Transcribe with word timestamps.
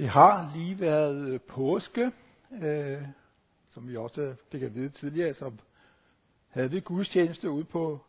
Det 0.00 0.08
har 0.08 0.52
lige 0.54 0.80
været 0.80 1.28
øh, 1.28 1.40
påske, 1.40 2.12
øh, 2.62 3.02
som 3.68 3.88
vi 3.88 3.96
også 3.96 4.34
fik 4.52 4.62
at 4.62 4.74
vide 4.74 4.88
tidligere, 4.88 5.34
så 5.34 5.52
havde 6.48 6.70
vi 6.70 6.80
gudstjeneste 6.80 7.50
ude 7.50 7.64
på 7.64 8.00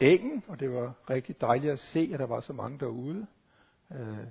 engen, 0.00 0.42
og 0.48 0.60
det 0.60 0.72
var 0.72 0.92
rigtig 1.10 1.40
dejligt 1.40 1.72
at 1.72 1.78
se, 1.78 2.10
at 2.12 2.18
der 2.18 2.26
var 2.26 2.40
så 2.40 2.52
mange 2.52 2.78
derude. 2.78 3.26
Øh, 3.92 4.26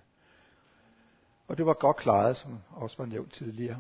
og 1.48 1.58
det 1.58 1.66
var 1.66 1.73
godt 1.73 1.98
klaret, 1.98 2.38
som 2.38 2.60
også 2.72 2.98
var 2.98 3.05
nævnt 3.05 3.34
tidligere. 3.34 3.80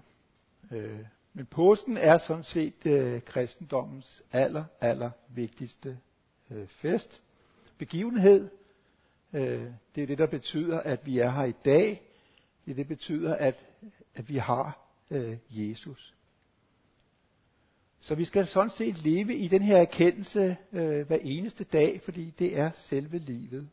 Øh, 0.71 0.99
men 1.33 1.45
påsken 1.45 1.97
er 1.97 2.17
sådan 2.17 2.43
set 2.43 2.85
øh, 2.85 3.21
kristendommens 3.21 4.23
aller, 4.31 4.63
aller 4.81 5.11
vigtigste 5.29 5.97
øh, 6.51 6.67
fest. 6.67 7.21
Begivenhed. 7.77 8.49
Øh, 9.33 9.65
det 9.95 10.03
er 10.03 10.07
det, 10.07 10.17
der 10.17 10.27
betyder, 10.27 10.79
at 10.79 11.05
vi 11.05 11.19
er 11.19 11.29
her 11.29 11.43
i 11.43 11.55
dag. 11.65 12.01
Det, 12.65 12.77
det 12.77 12.87
betyder, 12.87 13.35
at, 13.35 13.65
at 14.15 14.29
vi 14.29 14.37
har 14.37 14.79
øh, 15.11 15.37
Jesus. 15.49 16.15
Så 17.99 18.15
vi 18.15 18.25
skal 18.25 18.47
sådan 18.47 18.69
set 18.69 19.03
leve 19.03 19.35
i 19.35 19.47
den 19.47 19.61
her 19.61 19.77
erkendelse 19.77 20.57
øh, 20.71 21.07
hver 21.07 21.17
eneste 21.21 21.63
dag, 21.63 22.01
fordi 22.01 22.33
det 22.39 22.57
er 22.57 22.71
selve 22.71 23.17
livet. 23.17 23.69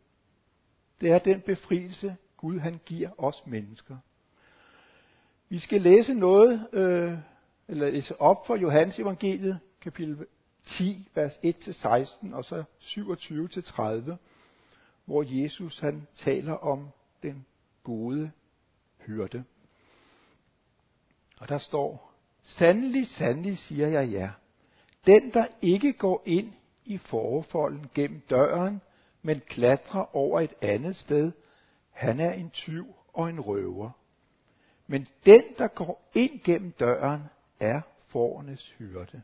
Det 1.00 1.10
er 1.10 1.19
den 1.19 1.41
befrielse, 1.41 2.16
Gud 2.36 2.59
han 2.59 2.80
giver 2.86 3.10
os 3.19 3.42
mennesker. 3.47 3.97
Vi 5.48 5.59
skal 5.59 5.83
læse 5.83 6.14
noget, 6.14 6.69
øh, 6.72 7.19
eller 7.69 7.91
læse 7.91 8.20
op 8.20 8.47
for 8.47 8.56
Johannes 8.56 8.98
evangeliet, 8.98 9.59
kapitel 9.80 10.27
10, 10.66 11.09
vers 11.14 11.33
1-16, 11.33 12.34
og 12.34 12.45
så 12.45 12.64
27-30, 12.80 14.16
hvor 15.05 15.42
Jesus 15.42 15.78
han 15.78 16.06
taler 16.16 16.52
om 16.52 16.88
den 17.22 17.47
gode 17.84 18.30
hyrde. 19.06 19.45
Og 21.41 21.48
der 21.48 21.58
står, 21.58 22.12
Sandelig, 22.42 23.06
sandelig 23.06 23.58
siger 23.58 23.89
jeg 23.89 24.12
jer, 24.12 24.31
den 25.06 25.31
der 25.33 25.47
ikke 25.61 25.92
går 25.92 26.22
ind 26.27 26.53
i 26.84 26.98
forfolden 26.98 27.91
gennem 27.95 28.20
døren, 28.30 28.80
men 29.23 29.41
klatrer 29.41 30.17
over 30.17 30.41
et 30.41 30.55
andet 30.61 30.97
sted, 30.97 31.33
han 31.91 32.20
er 32.20 32.33
en 32.33 32.50
tyv 32.50 32.95
og 33.12 33.28
en 33.30 33.41
røver. 33.41 33.91
Men 34.86 35.06
den, 35.27 35.42
der 35.58 35.69
går 35.69 36.11
ind 36.14 36.41
gennem 36.45 36.73
døren, 36.73 37.23
er 37.61 37.80
forernes 38.06 38.75
hyrde. 38.78 39.23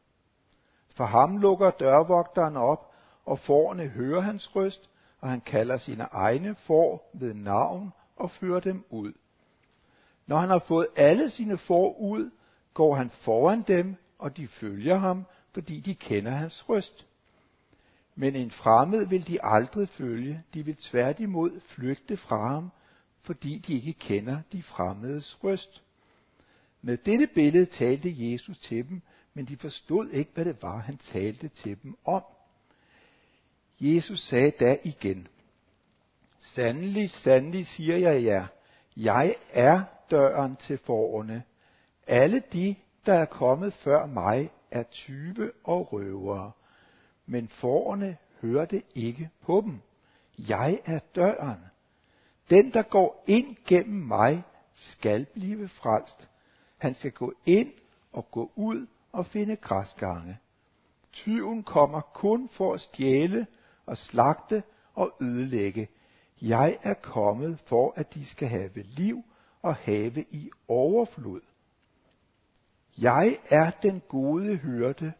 For 0.94 1.04
ham 1.04 1.36
lukker 1.36 1.70
dørvogteren 1.70 2.56
op, 2.56 2.94
og 3.24 3.38
forerne 3.38 3.88
hører 3.88 4.20
hans 4.20 4.56
røst, 4.56 4.90
og 5.20 5.28
han 5.28 5.40
kalder 5.40 5.76
sine 5.76 6.04
egne 6.04 6.54
får 6.54 7.10
ved 7.12 7.34
navn 7.34 7.92
og 8.16 8.30
fører 8.30 8.60
dem 8.60 8.84
ud. 8.90 9.12
Når 10.28 10.38
han 10.38 10.48
har 10.48 10.58
fået 10.58 10.86
alle 10.96 11.30
sine 11.30 11.58
får 11.58 11.98
ud, 11.98 12.30
går 12.74 12.94
han 12.94 13.10
foran 13.10 13.62
dem, 13.62 13.96
og 14.18 14.36
de 14.36 14.48
følger 14.48 14.96
ham, 14.96 15.26
fordi 15.52 15.80
de 15.80 15.94
kender 15.94 16.30
hans 16.30 16.68
røst. 16.68 17.06
Men 18.14 18.36
en 18.36 18.50
fremmed 18.50 19.06
vil 19.06 19.26
de 19.26 19.44
aldrig 19.44 19.88
følge, 19.88 20.42
de 20.54 20.64
vil 20.64 20.76
tværtimod 20.76 21.60
flygte 21.60 22.16
fra 22.16 22.54
ham, 22.54 22.70
fordi 23.22 23.58
de 23.58 23.74
ikke 23.74 23.92
kender 23.92 24.40
de 24.52 24.62
fremmedes 24.62 25.44
røst. 25.44 25.82
Med 26.82 26.96
dette 26.96 27.26
billede 27.34 27.66
talte 27.66 28.14
Jesus 28.32 28.58
til 28.58 28.88
dem, 28.88 29.02
men 29.34 29.44
de 29.44 29.56
forstod 29.56 30.08
ikke, 30.08 30.30
hvad 30.34 30.44
det 30.44 30.62
var, 30.62 30.78
han 30.78 30.96
talte 30.96 31.48
til 31.48 31.82
dem 31.82 31.96
om. 32.04 32.22
Jesus 33.80 34.20
sagde 34.20 34.50
da 34.50 34.76
igen, 34.84 35.28
Sandelig, 36.40 37.10
sandelig 37.10 37.66
siger 37.66 37.96
jeg 37.96 38.24
jer, 38.24 38.46
jeg 38.96 39.34
er 39.50 39.84
døren 40.10 40.56
til 40.56 40.78
forerne. 40.78 41.42
Alle 42.06 42.42
de, 42.52 42.74
der 43.06 43.14
er 43.14 43.24
kommet 43.24 43.74
før 43.74 44.06
mig, 44.06 44.50
er 44.70 44.82
tyve 44.82 45.52
og 45.64 45.92
røvere, 45.92 46.52
men 47.26 47.48
forerne 47.48 48.16
hørte 48.40 48.82
ikke 48.94 49.30
på 49.42 49.62
dem. 49.64 49.80
Jeg 50.38 50.80
er 50.84 50.98
døren. 51.14 51.60
Den, 52.50 52.72
der 52.72 52.82
går 52.82 53.24
ind 53.26 53.56
gennem 53.66 54.06
mig, 54.06 54.42
skal 54.74 55.26
blive 55.34 55.68
frelst. 55.68 56.28
Han 56.78 56.94
skal 56.94 57.12
gå 57.12 57.32
ind 57.46 57.72
og 58.12 58.30
gå 58.30 58.52
ud 58.56 58.86
og 59.12 59.26
finde 59.26 59.56
græsgange. 59.56 60.38
Tyven 61.12 61.62
kommer 61.62 62.00
kun 62.00 62.48
for 62.48 62.74
at 62.74 62.80
stjæle 62.80 63.46
og 63.86 63.96
slagte 63.96 64.62
og 64.94 65.12
ødelægge. 65.20 65.88
Jeg 66.42 66.78
er 66.82 66.94
kommet 66.94 67.58
for, 67.66 67.92
at 67.96 68.14
de 68.14 68.26
skal 68.26 68.48
have 68.48 68.70
liv 68.74 69.24
og 69.62 69.74
have 69.76 70.24
i 70.30 70.50
overflod. 70.68 71.40
Jeg 73.02 73.36
er 73.50 73.70
den 73.82 74.02
gode 74.08 74.56
hyrde. 74.56 75.12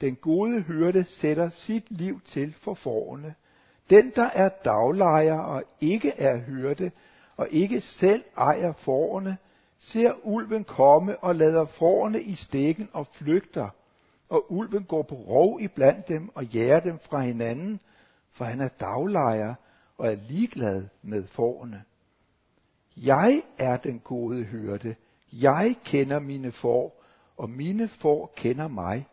Den 0.00 0.16
gode 0.16 0.60
hyrde 0.62 1.04
sætter 1.04 1.48
sit 1.48 1.90
liv 1.90 2.20
til 2.20 2.54
for 2.62 2.74
forne. 2.74 3.34
Den, 3.90 4.12
der 4.16 4.30
er 4.34 4.48
daglejer 4.48 5.38
og 5.38 5.62
ikke 5.80 6.10
er 6.10 6.38
hyrde, 6.38 6.90
og 7.36 7.48
ikke 7.50 7.80
selv 7.80 8.24
ejer 8.36 8.72
forne, 8.72 9.36
ser 9.78 10.12
ulven 10.22 10.64
komme 10.64 11.16
og 11.16 11.34
lader 11.34 11.64
forne 11.64 12.22
i 12.22 12.34
stikken 12.34 12.88
og 12.92 13.06
flygter, 13.06 13.68
og 14.28 14.52
ulven 14.52 14.84
går 14.84 15.02
på 15.02 15.14
rov 15.14 15.58
iblandt 15.60 16.08
dem 16.08 16.30
og 16.34 16.44
jager 16.44 16.80
dem 16.80 16.98
fra 16.98 17.20
hinanden, 17.20 17.80
for 18.32 18.44
han 18.44 18.60
er 18.60 18.68
daglejer 18.68 19.54
og 19.98 20.06
er 20.12 20.16
ligeglad 20.28 20.88
med 21.02 21.26
forne. 21.26 21.82
Jeg 22.96 23.42
er 23.58 23.76
den 23.76 23.98
gode 23.98 24.42
hyrde. 24.44 24.94
Jeg 25.32 25.76
kender 25.84 26.20
mine 26.20 26.52
får, 26.52 27.02
og 27.36 27.50
mine 27.50 27.88
får 27.88 28.32
kender 28.36 28.68
mig. 28.68 29.08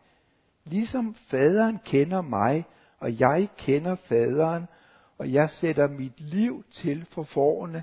Ligesom 0.64 1.14
faderen 1.14 1.78
kender 1.84 2.22
mig, 2.22 2.64
og 2.98 3.20
jeg 3.20 3.48
kender 3.56 3.94
faderen, 3.94 4.66
og 5.18 5.32
jeg 5.32 5.50
sætter 5.50 5.88
mit 5.88 6.20
liv 6.20 6.64
til 6.72 7.06
for 7.10 7.22
fårene. 7.22 7.82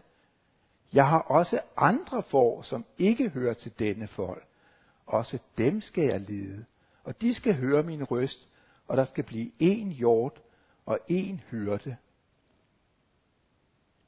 Jeg 0.93 1.07
har 1.07 1.21
også 1.21 1.59
andre 1.77 2.23
får, 2.23 2.61
som 2.61 2.85
ikke 2.97 3.29
hører 3.29 3.53
til 3.53 3.71
denne 3.79 4.07
folk. 4.07 4.45
Også 5.05 5.39
dem 5.57 5.81
skal 5.81 6.03
jeg 6.03 6.21
lede, 6.21 6.65
og 7.03 7.21
de 7.21 7.33
skal 7.33 7.55
høre 7.55 7.83
min 7.83 8.03
røst, 8.03 8.47
og 8.87 8.97
der 8.97 9.05
skal 9.05 9.23
blive 9.23 9.51
én 9.61 9.87
hjort 9.93 10.41
og 10.85 10.99
én 11.11 11.35
hyrde. 11.49 11.95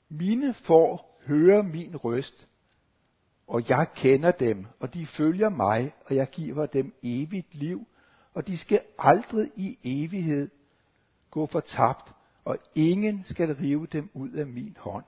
Mine 0.10 0.54
får 0.54 1.11
hører 1.28 1.62
min 1.62 1.96
røst, 1.96 2.48
og 3.48 3.70
jeg 3.70 3.88
kender 3.96 4.32
dem, 4.32 4.66
og 4.80 4.94
de 4.94 5.08
følger 5.08 5.50
mig, 5.50 5.94
og 6.06 6.16
jeg 6.16 6.28
giver 6.30 6.66
dem 6.66 6.94
evigt 7.04 7.56
liv, 7.56 7.88
og 8.34 8.48
de 8.48 8.58
skal 8.58 8.82
aldrig 9.00 9.52
i 9.56 9.78
evighed 9.84 10.50
gå 11.32 11.46
fortabt, 11.46 12.14
og 12.46 12.58
ingen 12.76 13.24
skal 13.24 13.56
rive 13.56 13.86
dem 13.86 14.10
ud 14.14 14.30
af 14.30 14.48
min 14.48 14.78
hånd. 14.80 15.06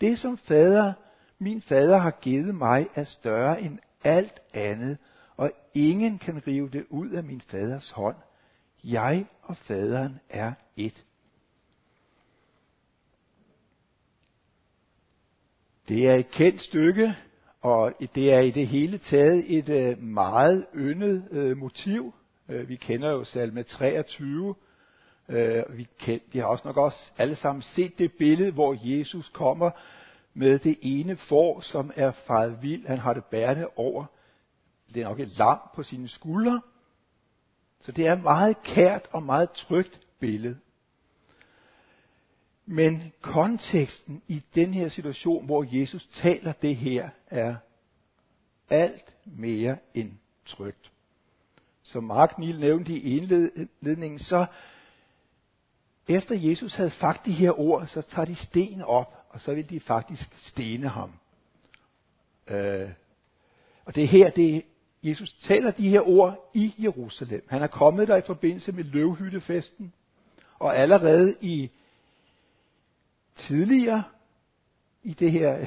Det 0.00 0.18
som 0.18 0.38
fader, 0.38 0.92
min 1.38 1.62
fader 1.62 1.98
har 1.98 2.10
givet 2.10 2.54
mig, 2.54 2.88
er 2.94 3.04
større 3.04 3.60
end 3.60 3.78
alt 4.04 4.40
andet, 4.54 4.98
og 5.36 5.52
ingen 5.74 6.18
kan 6.18 6.46
rive 6.46 6.68
det 6.68 6.86
ud 6.90 7.10
af 7.10 7.24
min 7.24 7.40
faders 7.40 7.90
hånd. 7.90 8.16
Jeg 8.84 9.26
og 9.42 9.56
faderen 9.56 10.20
er 10.30 10.52
et. 10.76 11.04
Det 15.90 16.08
er 16.08 16.14
et 16.14 16.30
kendt 16.30 16.62
stykke, 16.62 17.16
og 17.60 17.92
det 18.14 18.32
er 18.32 18.38
i 18.38 18.50
det 18.50 18.66
hele 18.66 18.98
taget 18.98 19.58
et 19.58 19.68
øh, 19.68 20.02
meget 20.02 20.66
yndet 20.74 21.28
øh, 21.30 21.56
motiv. 21.56 22.14
Øh, 22.48 22.68
vi 22.68 22.76
kender 22.76 23.10
jo 23.10 23.24
salme 23.24 23.62
23. 23.62 24.54
Vi, 25.70 25.86
kend, 25.98 26.20
vi 26.32 26.38
har 26.38 26.46
også 26.46 26.62
nok 26.68 26.76
også 26.76 27.10
alle 27.18 27.36
sammen 27.36 27.62
set 27.62 27.98
det 27.98 28.12
billede, 28.12 28.50
hvor 28.50 28.76
Jesus 28.82 29.28
kommer 29.28 29.70
med 30.34 30.58
det 30.58 30.78
ene 30.82 31.16
får, 31.16 31.60
som 31.60 31.90
er 31.96 32.10
faret 32.10 32.62
vild. 32.62 32.86
Han 32.86 32.98
har 32.98 33.14
det 33.14 33.24
bærende 33.24 33.66
over. 33.76 34.04
Det 34.94 35.02
er 35.02 35.08
nok 35.08 35.20
et 35.20 35.38
lam 35.38 35.58
på 35.74 35.82
sine 35.82 36.08
skuldre. 36.08 36.60
Så 37.80 37.92
det 37.92 38.06
er 38.06 38.12
et 38.12 38.22
meget 38.22 38.62
kært 38.62 39.08
og 39.12 39.22
meget 39.22 39.50
trygt 39.50 40.00
billede. 40.20 40.58
Men 42.66 43.12
konteksten 43.20 44.22
i 44.28 44.42
den 44.54 44.74
her 44.74 44.88
situation, 44.88 45.44
hvor 45.44 45.66
Jesus 45.80 46.08
taler 46.12 46.52
det 46.52 46.76
her, 46.76 47.08
er 47.26 47.56
alt 48.70 49.14
mere 49.24 49.76
end 49.94 50.12
trygt. 50.46 50.92
Som 51.82 52.04
Mark 52.04 52.38
Niel 52.38 52.60
nævnte 52.60 52.92
i 52.92 53.16
indledningen, 53.16 54.18
så 54.18 54.46
efter 56.08 56.34
Jesus 56.34 56.74
havde 56.74 56.90
sagt 56.90 57.26
de 57.26 57.32
her 57.32 57.60
ord, 57.60 57.86
så 57.86 58.02
tager 58.02 58.26
de 58.26 58.34
sten 58.36 58.82
op, 58.82 59.26
og 59.28 59.40
så 59.40 59.54
vil 59.54 59.70
de 59.70 59.80
faktisk 59.80 60.38
stene 60.38 60.88
ham. 60.88 61.12
Øh, 62.46 62.90
og 63.84 63.94
det 63.94 64.04
er 64.04 64.08
her, 64.08 64.30
det 64.30 64.64
Jesus 65.02 65.36
taler 65.42 65.70
de 65.70 65.88
her 65.88 66.08
ord 66.08 66.50
i 66.54 66.74
Jerusalem. 66.78 67.46
Han 67.48 67.62
er 67.62 67.66
kommet 67.66 68.08
der 68.08 68.16
i 68.16 68.22
forbindelse 68.26 68.72
med 68.72 68.84
løvhyttefesten, 68.84 69.92
og 70.58 70.76
allerede 70.76 71.36
i 71.40 71.70
tidligere 73.46 74.04
i 75.02 75.12
det 75.12 75.32
her 75.32 75.66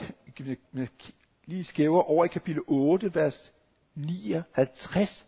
lige 1.45 1.63
skæver 1.63 2.01
over 2.01 2.25
i 2.25 2.27
kapitel 2.27 2.61
8, 2.67 3.15
vers 3.15 3.53
59, 3.95 5.25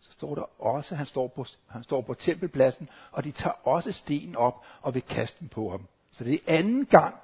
så 0.00 0.12
står 0.12 0.34
der 0.34 0.62
også, 0.62 0.94
at 0.94 0.98
han 0.98 1.06
står 1.06 1.28
på, 1.28 1.44
han 1.68 1.82
står 1.82 2.00
på 2.00 2.14
tempelpladsen, 2.14 2.88
og 3.12 3.24
de 3.24 3.32
tager 3.32 3.68
også 3.68 3.92
stenen 3.92 4.36
op 4.36 4.64
og 4.82 4.94
vil 4.94 5.02
kaste 5.02 5.40
den 5.40 5.48
på 5.48 5.70
ham. 5.70 5.86
Så 6.12 6.24
det 6.24 6.34
er 6.34 6.58
anden 6.58 6.86
gang, 6.86 7.14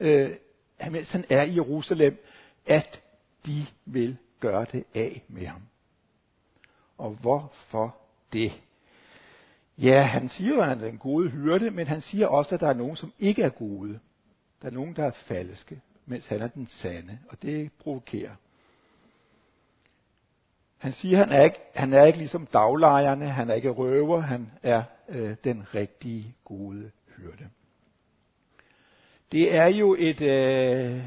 øh, 0.00 0.30
mens 0.90 1.10
han 1.10 1.24
er 1.30 1.42
i 1.42 1.54
Jerusalem, 1.54 2.24
at 2.66 3.02
de 3.46 3.66
vil 3.84 4.16
gøre 4.40 4.66
det 4.72 4.84
af 4.94 5.22
med 5.28 5.46
ham. 5.46 5.62
Og 6.98 7.10
hvorfor 7.10 7.96
det? 8.32 8.52
Ja, 9.78 10.02
han 10.02 10.28
siger 10.28 10.62
at 10.62 10.68
han 10.68 10.80
er 10.80 10.84
den 10.84 10.98
gode 10.98 11.30
hyrde, 11.30 11.70
men 11.70 11.86
han 11.86 12.00
siger 12.00 12.26
også, 12.26 12.54
at 12.54 12.60
der 12.60 12.68
er 12.68 12.74
nogen, 12.74 12.96
som 12.96 13.12
ikke 13.18 13.42
er 13.42 13.48
gode. 13.48 13.98
Der 14.62 14.68
er 14.68 14.72
nogen, 14.72 14.96
der 14.96 15.04
er 15.04 15.10
falske, 15.10 15.80
mens 16.06 16.26
han 16.26 16.42
er 16.42 16.48
den 16.48 16.66
sande, 16.66 17.18
og 17.28 17.42
det 17.42 17.72
provokerer. 17.72 18.34
Han 20.78 20.92
siger, 20.92 21.22
at 21.22 21.28
han 21.28 21.38
er 21.38 21.44
ikke, 21.44 21.58
han 21.74 21.92
er 21.92 22.04
ikke 22.04 22.18
ligesom 22.18 22.46
daglejerne, 22.46 23.28
han 23.28 23.50
er 23.50 23.54
ikke 23.54 23.70
røver, 23.70 24.20
han 24.20 24.50
er 24.62 24.82
øh, 25.08 25.36
den 25.44 25.74
rigtige 25.74 26.34
gode 26.44 26.90
hyrde. 27.16 27.48
Det 29.32 29.54
er 29.54 29.66
jo 29.66 29.96
et 29.98 30.20
øh, 30.20 31.02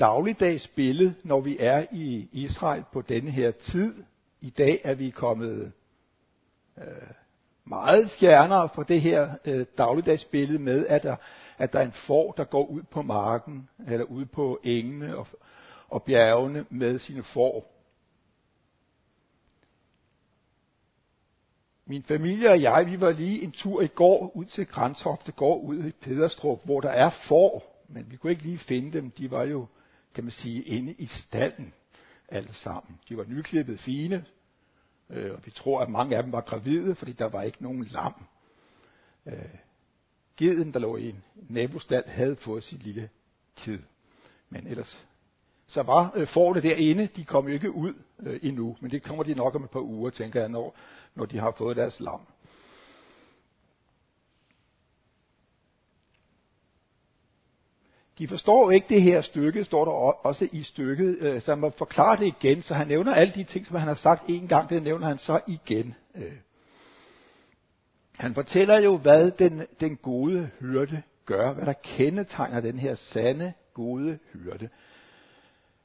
dagligdags 0.00 0.68
billede, 0.68 1.14
når 1.24 1.40
vi 1.40 1.56
er 1.60 1.86
i 1.92 2.28
Israel 2.32 2.84
på 2.92 3.02
denne 3.02 3.30
her 3.30 3.50
tid. 3.50 4.04
I 4.40 4.50
dag 4.50 4.80
er 4.84 4.94
vi 4.94 5.10
kommet 5.10 5.72
øh, 6.78 6.84
meget 7.64 8.10
fjernere 8.10 8.68
fra 8.68 8.84
det 8.88 9.00
her 9.00 9.34
øh, 9.44 9.66
dagligdagsbillede 9.78 10.58
med, 10.58 10.86
at 10.86 11.02
der, 11.02 11.16
at 11.58 11.72
der 11.72 11.78
er 11.78 11.84
en 11.84 11.92
får, 12.06 12.32
der 12.32 12.44
går 12.44 12.66
ud 12.66 12.82
på 12.82 13.02
marken, 13.02 13.68
eller 13.86 14.04
ud 14.04 14.24
på 14.24 14.60
engene 14.64 15.16
og, 15.16 15.26
og 15.88 16.02
bjergene 16.02 16.66
med 16.70 16.98
sine 16.98 17.22
får. 17.22 17.72
Min 21.86 22.02
familie 22.02 22.50
og 22.50 22.62
jeg, 22.62 22.86
vi 22.86 23.00
var 23.00 23.12
lige 23.12 23.42
en 23.42 23.52
tur 23.52 23.82
i 23.82 23.86
går 23.86 24.36
ud 24.36 24.44
til 24.44 24.66
Grantofte 24.66 25.32
går 25.32 25.58
ud 25.58 25.84
i 25.84 25.90
Pederstrup, 25.90 26.64
hvor 26.64 26.80
der 26.80 26.90
er 26.90 27.10
får, 27.28 27.82
men 27.88 28.10
vi 28.10 28.16
kunne 28.16 28.32
ikke 28.32 28.42
lige 28.42 28.58
finde 28.58 28.92
dem. 28.92 29.10
De 29.10 29.30
var 29.30 29.44
jo, 29.44 29.66
kan 30.14 30.24
man 30.24 30.30
sige, 30.30 30.62
inde 30.62 30.92
i 30.92 31.06
stallen 31.06 31.74
alle 32.28 32.54
sammen. 32.54 32.98
De 33.08 33.16
var 33.16 33.24
nyklippet 33.24 33.80
fine, 33.80 34.24
øh, 35.12 35.32
og 35.32 35.38
vi 35.44 35.50
tror, 35.50 35.80
at 35.80 35.88
mange 35.88 36.16
af 36.16 36.22
dem 36.22 36.32
var 36.32 36.40
gravide, 36.40 36.94
fordi 36.94 37.12
der 37.12 37.28
var 37.28 37.42
ikke 37.42 37.62
nogen 37.62 37.84
lam. 37.84 38.14
Øh, 39.26 39.34
geden, 40.36 40.72
der 40.72 40.78
lå 40.78 40.96
i 40.96 41.08
en 41.08 41.24
nabostald, 41.48 42.08
havde 42.08 42.36
fået 42.36 42.64
sit 42.64 42.82
lille 42.82 43.10
kid. 43.56 43.78
Men 44.50 44.66
ellers, 44.66 45.06
så 45.66 45.82
var 45.82 46.12
øh, 46.14 46.26
forne 46.26 46.60
derinde, 46.60 47.06
de 47.06 47.24
kom 47.24 47.46
jo 47.48 47.54
ikke 47.54 47.74
ud 47.74 47.94
øh, 48.20 48.40
endnu, 48.42 48.76
men 48.80 48.90
det 48.90 49.02
kommer 49.02 49.24
de 49.24 49.34
nok 49.34 49.54
om 49.54 49.64
et 49.64 49.70
par 49.70 49.80
uger, 49.80 50.10
tænker 50.10 50.40
jeg, 50.40 50.48
når, 50.48 50.76
når 51.14 51.24
de 51.24 51.38
har 51.38 51.50
fået 51.58 51.76
deres 51.76 52.00
lam. 52.00 52.20
De 58.18 58.28
forstår 58.28 58.70
ikke 58.70 58.86
det 58.88 59.02
her 59.02 59.20
stykke, 59.20 59.64
står 59.64 59.84
der 59.84 59.92
også 60.26 60.48
i 60.52 60.62
stykket, 60.62 61.18
øh, 61.20 61.42
så 61.42 61.54
må 61.54 61.70
forklare 61.70 62.16
det 62.16 62.26
igen, 62.26 62.62
så 62.62 62.74
han 62.74 62.86
nævner 62.86 63.14
alle 63.14 63.32
de 63.34 63.44
ting, 63.44 63.66
som 63.66 63.76
han 63.76 63.88
har 63.88 63.94
sagt 63.94 64.24
en 64.28 64.48
gang, 64.48 64.70
det 64.70 64.82
nævner 64.82 65.06
han 65.06 65.18
så 65.18 65.40
igen. 65.46 65.94
Øh. 66.14 66.32
Han 68.18 68.34
fortæller 68.34 68.80
jo, 68.80 68.96
hvad 68.96 69.30
den, 69.30 69.66
den 69.80 69.96
gode 69.96 70.50
hyrde 70.60 71.02
gør, 71.26 71.52
hvad 71.52 71.66
der 71.66 71.72
kendetegner 71.72 72.60
den 72.60 72.78
her 72.78 72.94
sande, 72.94 73.52
gode 73.74 74.18
hyrde. 74.32 74.68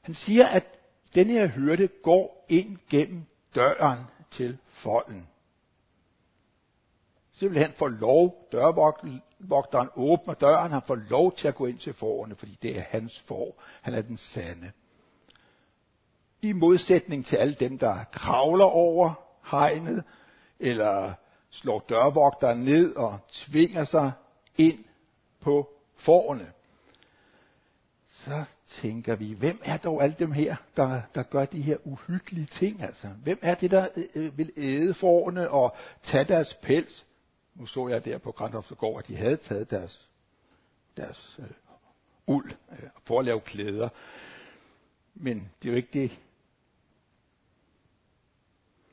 Han 0.00 0.14
siger, 0.14 0.46
at 0.46 0.64
den 1.14 1.30
her 1.30 1.46
hyrde 1.46 1.88
går 2.02 2.46
ind 2.48 2.78
gennem 2.90 3.22
døren 3.54 3.98
til 4.30 4.58
folden. 4.68 5.26
Simpelthen 7.38 7.72
får 7.72 7.88
lov, 7.88 8.48
dørvogteren 8.52 9.88
åbner 9.96 10.34
døren, 10.34 10.72
han 10.72 10.82
får 10.82 10.94
lov 10.94 11.36
til 11.36 11.48
at 11.48 11.54
gå 11.54 11.66
ind 11.66 11.78
til 11.78 11.92
forerne, 11.92 12.34
fordi 12.34 12.58
det 12.62 12.76
er 12.76 12.82
hans 12.82 13.24
for. 13.28 13.54
Han 13.82 13.94
er 13.94 14.02
den 14.02 14.16
sande. 14.16 14.72
I 16.42 16.52
modsætning 16.52 17.26
til 17.26 17.36
alle 17.36 17.54
dem, 17.54 17.78
der 17.78 18.04
kravler 18.12 18.64
over 18.64 19.14
hegnet, 19.50 20.04
eller 20.60 21.12
slår 21.50 21.84
dørvogteren 21.88 22.64
ned 22.64 22.96
og 22.96 23.18
tvinger 23.32 23.84
sig 23.84 24.12
ind 24.56 24.84
på 25.40 25.68
forerne. 25.96 26.52
Så 28.06 28.44
tænker 28.68 29.14
vi, 29.14 29.32
hvem 29.32 29.60
er 29.64 29.76
dog 29.76 30.02
alle 30.02 30.16
dem 30.18 30.32
her, 30.32 30.56
der, 30.76 31.00
der 31.14 31.22
gør 31.22 31.44
de 31.44 31.60
her 31.60 31.76
uhyggelige 31.84 32.46
ting? 32.46 32.82
Altså? 32.82 33.08
Hvem 33.22 33.38
er 33.42 33.54
det, 33.54 33.70
der 33.70 33.88
øh, 33.96 34.04
øh 34.14 34.38
vil 34.38 34.52
æde 34.56 34.94
forerne 34.94 35.50
og 35.50 35.76
tage 36.02 36.24
deres 36.24 36.54
pels? 36.62 37.04
Nu 37.58 37.66
så 37.66 37.88
jeg 37.88 38.04
der 38.04 38.18
på 38.18 38.32
Grandhofsgård, 38.32 39.02
at 39.02 39.08
de 39.08 39.16
havde 39.16 39.36
taget 39.36 39.70
deres, 39.70 40.08
deres 40.96 41.36
øh, 41.38 41.46
uld 42.26 42.52
øh, 42.72 42.88
for 43.04 43.18
at 43.18 43.24
lave 43.24 43.40
klæder. 43.40 43.88
Men 45.14 45.50
det 45.62 45.68
er 45.68 45.72
jo 45.72 45.76
ikke 45.76 45.88
det. 45.92 46.18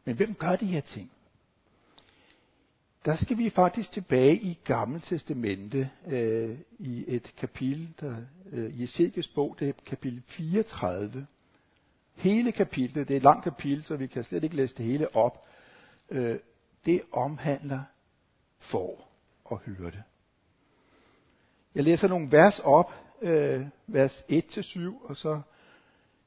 Men 0.06 0.16
hvem 0.16 0.34
gør 0.34 0.56
de 0.56 0.66
her 0.66 0.82
ting? 0.82 1.12
Der 3.06 3.16
skal 3.16 3.38
vi 3.38 3.50
faktisk 3.50 3.92
tilbage 3.92 4.36
i 4.36 4.60
Gamle 4.64 5.00
Testamente 5.00 5.90
øh, 6.08 6.60
i 6.80 7.06
et 7.08 7.34
kapitel, 7.38 7.94
der, 8.00 8.16
øh, 8.52 8.80
i 8.80 8.84
Ezekiels 8.84 9.28
bog, 9.28 9.56
det 9.60 9.70
er 9.70 9.74
kapitel 9.86 10.24
34. 10.28 11.28
Hele 12.16 12.52
kapitlet, 12.52 13.08
det 13.08 13.14
er 13.14 13.18
et 13.18 13.24
langt 13.24 13.44
kapitel, 13.44 13.84
så 13.84 13.96
vi 13.96 14.08
kan 14.08 14.24
slet 14.24 14.44
ikke 14.44 14.56
læse 14.56 14.76
det 14.76 14.86
hele 14.86 15.16
op. 15.16 15.48
Øh, 16.10 16.40
det 16.86 17.02
omhandler 17.12 17.84
får 18.60 19.12
og 19.46 19.60
hyrde. 19.60 20.04
Jeg 21.76 21.84
læser 21.84 22.08
nogle 22.08 22.32
vers 22.32 22.60
op, 22.60 22.94
øh, 23.22 23.66
vers 23.88 24.24
1-7, 24.30 25.10
og 25.10 25.18
så 25.18 25.42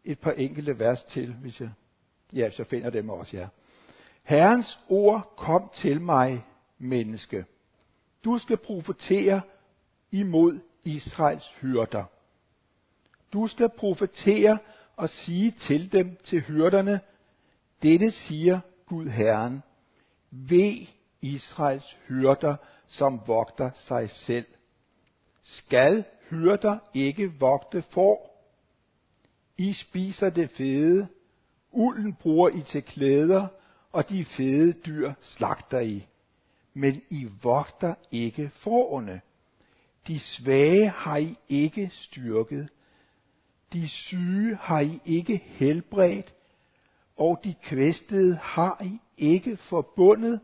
et 0.04 0.18
par 0.18 0.32
enkelte 0.32 0.78
vers 0.78 1.04
til, 1.04 1.34
hvis 1.34 1.60
jeg, 1.60 1.70
ja, 2.32 2.48
hvis 2.48 2.58
jeg 2.58 2.66
finder 2.66 2.90
dem 2.90 3.10
også, 3.10 3.36
ja. 3.36 3.48
Herrens 4.22 4.78
ord 4.88 5.34
kom 5.36 5.70
til 5.74 6.00
mig, 6.00 6.44
menneske. 6.78 7.44
Du 8.24 8.38
skal 8.38 8.56
profetere 8.56 9.40
imod 10.10 10.60
Israels 10.84 11.48
hyrder. 11.60 12.04
Du 13.32 13.46
skal 13.46 13.68
profetere 13.68 14.58
og 14.96 15.08
sige 15.08 15.50
til 15.50 15.92
dem, 15.92 16.16
til 16.24 16.40
hyrderne, 16.40 17.00
dette 17.82 18.10
siger 18.10 18.60
Gud 18.86 19.08
Herren, 19.08 19.62
ved 20.30 20.86
Israels 21.22 21.96
hyrder, 22.08 22.56
som 22.86 23.20
vogter 23.26 23.70
sig 23.74 24.10
selv. 24.10 24.46
Skal 25.42 26.04
hyrder 26.30 26.78
ikke 26.94 27.32
vogte 27.40 27.82
for? 27.82 28.30
I 29.58 29.72
spiser 29.72 30.30
det 30.30 30.50
fede, 30.50 31.08
ulden 31.72 32.14
bruger 32.14 32.48
I 32.48 32.62
til 32.62 32.82
klæder, 32.82 33.46
og 33.92 34.08
de 34.08 34.24
fede 34.24 34.72
dyr 34.72 35.12
slagter 35.20 35.80
I. 35.80 36.06
Men 36.74 37.02
I 37.10 37.26
vogter 37.42 37.94
ikke 38.10 38.50
fårene. 38.54 39.20
De 40.06 40.20
svage 40.20 40.88
har 40.88 41.16
I 41.16 41.36
ikke 41.48 41.90
styrket. 41.92 42.68
De 43.72 43.88
syge 43.88 44.56
har 44.56 44.80
I 44.80 45.00
ikke 45.04 45.36
helbredt, 45.36 46.34
og 47.16 47.40
de 47.44 47.54
kvæstede 47.62 48.36
har 48.36 48.82
I 48.84 49.00
ikke 49.16 49.56
forbundet, 49.56 50.40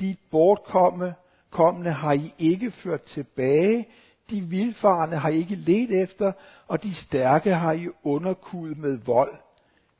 de 0.00 0.16
bortkomme 0.30 1.14
kommende 1.50 1.92
har 1.92 2.12
I 2.12 2.34
ikke 2.38 2.70
ført 2.70 3.02
tilbage, 3.02 3.88
de 4.30 4.40
vilfarne 4.40 5.16
har 5.16 5.28
I 5.28 5.36
ikke 5.38 5.54
let 5.54 6.02
efter, 6.02 6.32
og 6.68 6.82
de 6.82 6.94
stærke 6.94 7.54
har 7.54 7.72
I 7.72 7.88
underkudet 8.02 8.78
med 8.78 8.98
vold. 8.98 9.34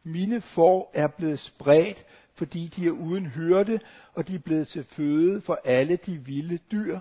Mine 0.04 0.40
får 0.40 0.90
er 0.94 1.06
blevet 1.06 1.38
spredt, 1.38 2.04
fordi 2.34 2.66
de 2.76 2.86
er 2.86 2.90
uden 2.90 3.26
hyrde, 3.26 3.78
og 4.14 4.28
de 4.28 4.34
er 4.34 4.38
blevet 4.38 4.68
til 4.68 4.84
føde 4.84 5.40
for 5.40 5.58
alle 5.64 5.96
de 5.96 6.16
vilde 6.24 6.58
dyr. 6.72 6.98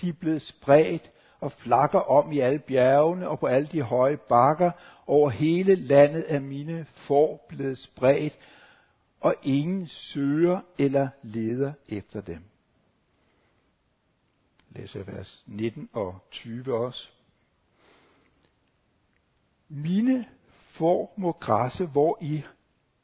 De 0.00 0.08
er 0.08 0.12
blevet 0.12 0.42
spredt 0.42 1.10
og 1.40 1.52
flakker 1.52 1.98
om 1.98 2.32
i 2.32 2.38
alle 2.38 2.58
bjergene 2.58 3.28
og 3.28 3.38
på 3.38 3.46
alle 3.46 3.68
de 3.72 3.82
høje 3.82 4.16
bakker. 4.16 4.70
Over 5.06 5.30
hele 5.30 5.74
landet 5.74 6.24
er 6.28 6.40
mine 6.40 6.86
får 6.94 7.46
blevet 7.48 7.78
spredt, 7.78 8.38
og 9.26 9.34
ingen 9.42 9.86
søger 9.86 10.60
eller 10.78 11.08
leder 11.22 11.72
efter 11.88 12.20
dem. 12.20 12.42
Læser 14.70 15.02
vers 15.02 15.44
19 15.46 15.88
og 15.92 16.18
20 16.30 16.74
også. 16.74 17.08
Mine 19.68 20.28
får 20.70 21.14
må 21.16 21.32
græsse, 21.32 21.86
hvor 21.86 22.18
I 22.20 22.42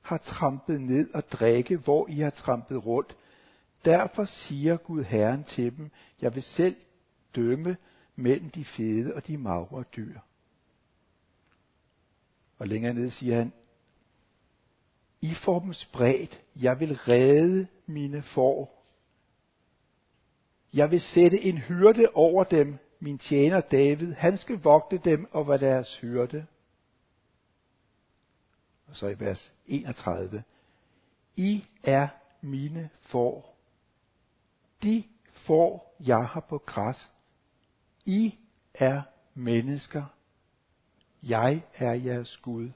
har 0.01 0.19
trampet 0.19 0.81
ned 0.81 1.15
og 1.15 1.31
drikke, 1.33 1.77
hvor 1.77 2.09
I 2.09 2.19
har 2.19 2.31
trampet 2.31 2.87
rundt. 2.87 3.17
Derfor 3.85 4.25
siger 4.25 4.77
Gud 4.77 5.05
Herren 5.05 5.45
til 5.45 5.77
dem, 5.77 5.91
jeg 6.21 6.35
vil 6.35 6.43
selv 6.43 6.77
dømme 7.37 7.77
mellem 8.17 8.51
de 8.51 8.65
fede 8.65 9.15
og 9.15 9.27
de 9.27 9.37
magre 9.37 9.85
dyr. 9.97 10.19
Og 12.59 12.69
længere 12.69 12.95
nede 12.95 13.11
siger 13.11 13.37
han, 13.37 13.53
i 15.23 15.35
får 15.35 15.61
dem 15.61 15.73
spredt. 15.73 16.41
Jeg 16.57 16.81
vil 16.81 16.97
redde 16.97 17.67
mine 17.87 18.23
får. 18.23 18.85
Jeg 20.75 20.91
vil 20.91 21.01
sætte 21.01 21.41
en 21.41 21.59
hyrde 21.59 22.09
over 22.15 22.45
dem, 22.45 22.79
min 23.01 23.19
tjener 23.19 23.61
David. 23.61 24.13
Han 24.13 24.39
skal 24.39 24.59
vogte 24.59 24.99
dem 24.99 25.29
og 25.33 25.49
være 25.49 25.59
deres 25.59 25.97
hyrde. 25.97 26.47
Og 28.87 28.97
så 28.97 29.09
i 29.09 29.21
vers 29.21 29.53
31. 29.67 30.45
I 31.37 31.65
er 31.83 32.09
mine 32.41 32.91
får. 33.01 33.59
De 34.83 35.05
får 35.35 35.97
jeg 36.01 36.27
har 36.27 36.41
på 36.41 36.59
græs. 36.59 37.11
I 38.05 38.39
er 38.75 39.03
mennesker. 39.35 40.05
Jeg 41.23 41.63
er 41.75 41.93
jeres 41.93 42.37
Gud, 42.37 42.71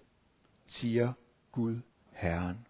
siger 0.66 1.12
Gud 1.52 1.80
Herren. 2.16 2.66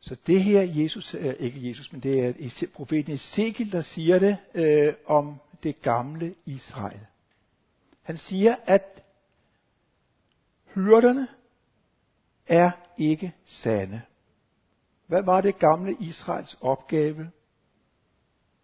Så 0.00 0.16
det 0.26 0.44
her 0.44 0.62
Jesus, 0.62 1.14
øh, 1.14 1.34
ikke 1.38 1.68
Jesus, 1.68 1.92
men 1.92 2.00
det 2.00 2.24
er 2.24 2.66
profeten 2.74 3.14
Ezekiel, 3.14 3.72
der 3.72 3.82
siger 3.82 4.18
det 4.18 4.36
øh, 4.54 4.94
om 5.06 5.36
det 5.62 5.82
gamle 5.82 6.34
Israel. 6.44 7.00
Han 8.02 8.18
siger, 8.18 8.56
at 8.64 9.02
hyrderne 10.74 11.28
er 12.46 12.70
ikke 12.98 13.34
sande. 13.44 14.02
Hvad 15.06 15.22
var 15.22 15.40
det 15.40 15.58
gamle 15.58 15.96
Israels 16.00 16.56
opgave? 16.60 17.30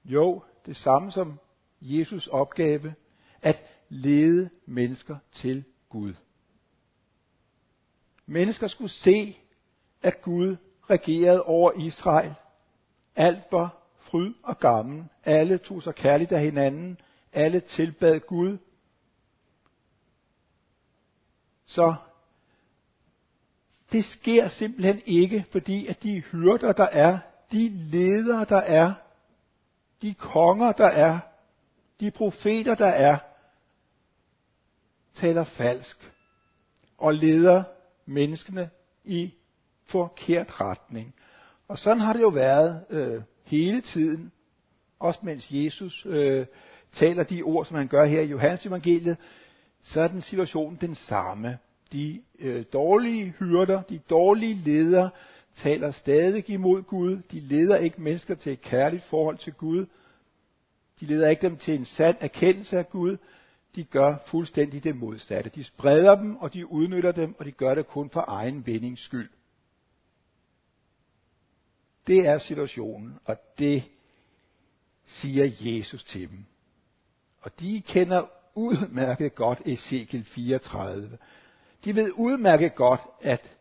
Jo, 0.05 0.43
det 0.67 0.77
samme 0.77 1.13
som 1.13 1.39
Jesus 1.81 2.27
opgave, 2.27 2.95
at 3.43 3.65
lede 3.89 4.51
mennesker 4.67 5.17
til 5.33 5.65
Gud. 5.89 6.15
Mennesker 8.33 8.67
skulle 8.67 8.91
se, 8.91 9.39
at 10.03 10.23
Gud 10.23 10.57
regerede 10.91 11.43
over 11.43 11.73
Israel. 11.73 12.35
Alt 13.17 13.43
var 13.51 13.77
fryd 13.99 14.35
og 14.43 14.59
gammel. 14.59 15.05
Alle 15.25 15.59
tog 15.59 15.83
sig 15.83 15.95
kærligt 15.95 16.33
af 16.33 16.41
hinanden. 16.41 16.99
Alle 17.33 17.61
tilbad 17.61 18.21
Gud. 18.21 18.59
Så 21.67 21.95
det 23.93 24.05
sker 24.05 24.49
simpelthen 24.49 25.03
ikke, 25.07 25.45
fordi 25.53 25.87
at 25.87 26.03
de 26.03 26.21
hyrder, 26.21 26.73
der 26.73 26.89
er, 26.89 27.19
de 27.53 27.69
ledere, 27.69 28.45
der 28.45 28.61
er, 28.61 28.95
de 30.03 30.15
konger, 30.15 30.73
der 30.73 30.89
er, 30.89 31.19
de 32.01 32.11
profeter, 32.11 32.75
der 32.75 32.89
er, 32.89 33.19
taler 35.15 35.45
falsk 35.45 36.13
og 36.99 37.15
leder 37.15 37.65
menneskene 38.13 38.71
i 39.05 39.35
forkert 39.87 40.61
retning. 40.61 41.15
Og 41.69 41.79
sådan 41.79 42.01
har 42.01 42.13
det 42.13 42.21
jo 42.21 42.29
været 42.29 42.85
øh, 42.91 43.23
hele 43.45 43.81
tiden, 43.81 44.33
også 44.99 45.21
mens 45.23 45.47
Jesus 45.51 46.07
øh, 46.07 46.47
taler 46.93 47.23
de 47.23 47.43
ord, 47.43 47.67
som 47.67 47.77
han 47.77 47.89
gør 47.89 48.05
her 48.05 48.21
i 48.21 48.27
Johannes 48.27 48.67
evangeliet, 48.67 49.17
så 49.83 50.01
er 50.01 50.09
den 50.09 50.21
situation 50.21 50.79
den 50.81 50.95
samme. 50.95 51.59
De 51.93 52.23
øh, 52.39 52.65
dårlige 52.73 53.35
hyrder, 53.39 53.83
de 53.83 53.99
dårlige 53.99 54.55
ledere, 54.55 55.11
taler 55.55 55.91
stadig 55.91 56.51
imod 56.51 56.83
Gud. 56.83 57.19
De 57.33 57.41
leder 57.41 57.77
ikke 57.77 58.03
mennesker 58.03 58.35
til 58.35 58.53
et 58.53 58.61
kærligt 58.61 59.05
forhold 59.05 59.39
til 59.39 59.53
Gud. 59.53 59.87
De 61.01 61.07
leder 61.07 61.29
ikke 61.29 61.43
dem 61.43 61.57
til 61.57 61.75
en 61.75 61.85
sand 61.85 62.17
erkendelse 62.21 62.79
af 62.79 62.91
Gud. 62.91 63.17
De 63.75 63.85
gør 63.85 64.17
fuldstændig 64.27 64.85
det 64.85 64.97
modsatte. 64.97 65.51
De 65.51 65.65
spreder 65.65 66.15
dem, 66.15 66.37
og 66.37 66.55
de 66.55 66.67
udnytter 66.67 67.13
dem, 67.13 67.35
og 67.39 67.45
de 67.45 67.53
gør 67.53 67.75
det 67.75 67.87
kun 67.87 68.11
for 68.11 68.25
egen 68.29 68.67
vindings 68.67 69.05
skyld. 69.05 69.31
Det 72.07 72.27
er 72.27 72.39
situationen, 72.39 73.19
og 73.25 73.37
det 73.59 73.83
siger 75.07 75.51
Jesus 75.61 76.05
til 76.05 76.31
dem. 76.31 76.45
Og 77.41 77.61
de 77.61 77.83
kender 77.87 78.27
udmærket 78.55 79.35
godt 79.35 79.63
Ezekiel 79.67 80.25
34. 80.25 81.19
De 81.85 81.97
ved 81.97 82.13
udmærket 82.15 82.75
godt, 82.75 83.01
at 83.21 83.57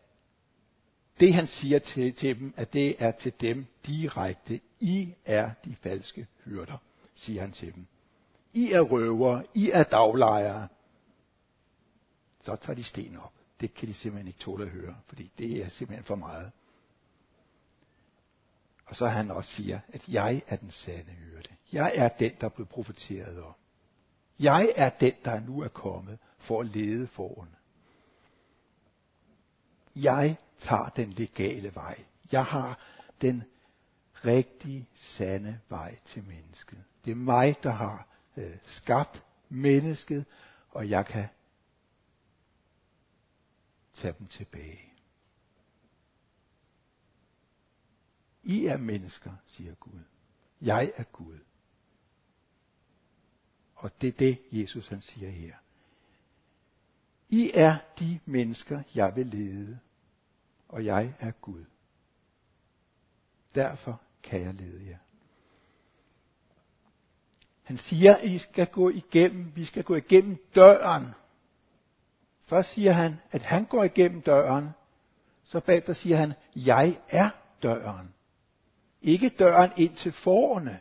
det 1.20 1.34
han 1.34 1.46
siger 1.46 1.78
til, 1.78 2.14
til 2.14 2.38
dem, 2.38 2.54
at 2.56 2.72
det 2.72 2.96
er 2.98 3.10
til 3.10 3.32
dem 3.40 3.66
direkte. 3.86 4.60
I 4.80 5.14
er 5.24 5.50
de 5.64 5.76
falske 5.82 6.26
hyrder, 6.44 6.76
siger 7.14 7.40
han 7.40 7.52
til 7.52 7.74
dem. 7.74 7.86
I 8.52 8.72
er 8.72 8.80
røvere, 8.80 9.44
I 9.54 9.70
er 9.70 9.82
daglejere. 9.82 10.68
Så 12.44 12.56
tager 12.56 12.74
de 12.74 12.84
sten 12.84 13.16
op. 13.16 13.32
Det 13.60 13.74
kan 13.74 13.88
de 13.88 13.94
simpelthen 13.94 14.26
ikke 14.26 14.40
tåle 14.40 14.64
at 14.64 14.70
høre, 14.70 14.96
fordi 15.06 15.30
det 15.38 15.64
er 15.64 15.68
simpelthen 15.68 16.04
for 16.04 16.14
meget. 16.14 16.52
Og 18.86 18.96
så 18.96 19.06
han 19.06 19.30
også 19.30 19.50
siger, 19.50 19.80
at 19.88 20.08
jeg 20.08 20.42
er 20.46 20.56
den 20.56 20.70
sande 20.70 21.12
hyrde. 21.12 21.48
Jeg 21.72 21.92
er 21.94 22.08
den, 22.08 22.32
der 22.40 22.48
blev 22.48 22.66
profeteret 22.66 23.42
om. 23.42 23.54
Jeg 24.40 24.72
er 24.76 24.90
den, 24.90 25.12
der 25.24 25.40
nu 25.40 25.60
er 25.60 25.68
kommet 25.68 26.18
for 26.38 26.60
at 26.60 26.66
lede 26.66 27.06
foran. 27.06 27.48
Jeg 29.96 30.36
tager 30.58 30.88
den 30.88 31.10
legale 31.10 31.74
vej. 31.74 32.04
Jeg 32.32 32.44
har 32.44 32.78
den 33.20 33.42
rigtige, 34.24 34.88
sande 34.94 35.60
vej 35.68 35.96
til 36.06 36.24
mennesket. 36.24 36.84
Det 37.04 37.10
er 37.10 37.14
mig, 37.14 37.56
der 37.62 37.70
har 37.70 38.06
øh, 38.36 38.58
skabt 38.62 39.24
mennesket, 39.48 40.24
og 40.70 40.90
jeg 40.90 41.06
kan 41.06 41.28
tage 43.94 44.14
dem 44.18 44.26
tilbage. 44.26 44.92
I 48.42 48.66
er 48.66 48.76
mennesker, 48.76 49.32
siger 49.46 49.74
Gud. 49.74 50.00
Jeg 50.60 50.92
er 50.96 51.04
Gud. 51.04 51.38
Og 53.74 54.00
det 54.00 54.08
er 54.08 54.12
det, 54.12 54.38
Jesus 54.52 54.88
han 54.88 55.00
siger 55.00 55.30
her. 55.30 55.56
I 57.28 57.50
er 57.54 57.78
de 57.98 58.20
mennesker, 58.24 58.82
jeg 58.94 59.16
vil 59.16 59.26
lede, 59.26 59.78
og 60.68 60.84
jeg 60.84 61.14
er 61.20 61.30
Gud. 61.30 61.64
Derfor 63.54 64.02
kan 64.22 64.40
jeg 64.40 64.54
lede 64.54 64.88
jer. 64.88 64.98
Han 67.62 67.78
siger, 67.78 68.16
at 68.16 68.24
I 68.24 68.38
skal 68.38 68.66
gå 68.66 68.88
igennem, 68.88 69.52
vi 69.56 69.64
skal 69.64 69.84
gå 69.84 69.94
igennem 69.94 70.46
døren. 70.54 71.06
Først 72.46 72.72
siger 72.72 72.92
han, 72.92 73.16
at 73.30 73.42
han 73.42 73.64
går 73.64 73.84
igennem 73.84 74.22
døren. 74.22 74.70
Så 75.44 75.60
bagefter 75.60 75.92
siger 75.92 76.16
han, 76.16 76.32
jeg 76.56 77.00
er 77.08 77.30
døren. 77.62 78.14
Ikke 79.02 79.28
døren 79.28 79.70
ind 79.76 79.96
til 79.96 80.12
forerne, 80.12 80.80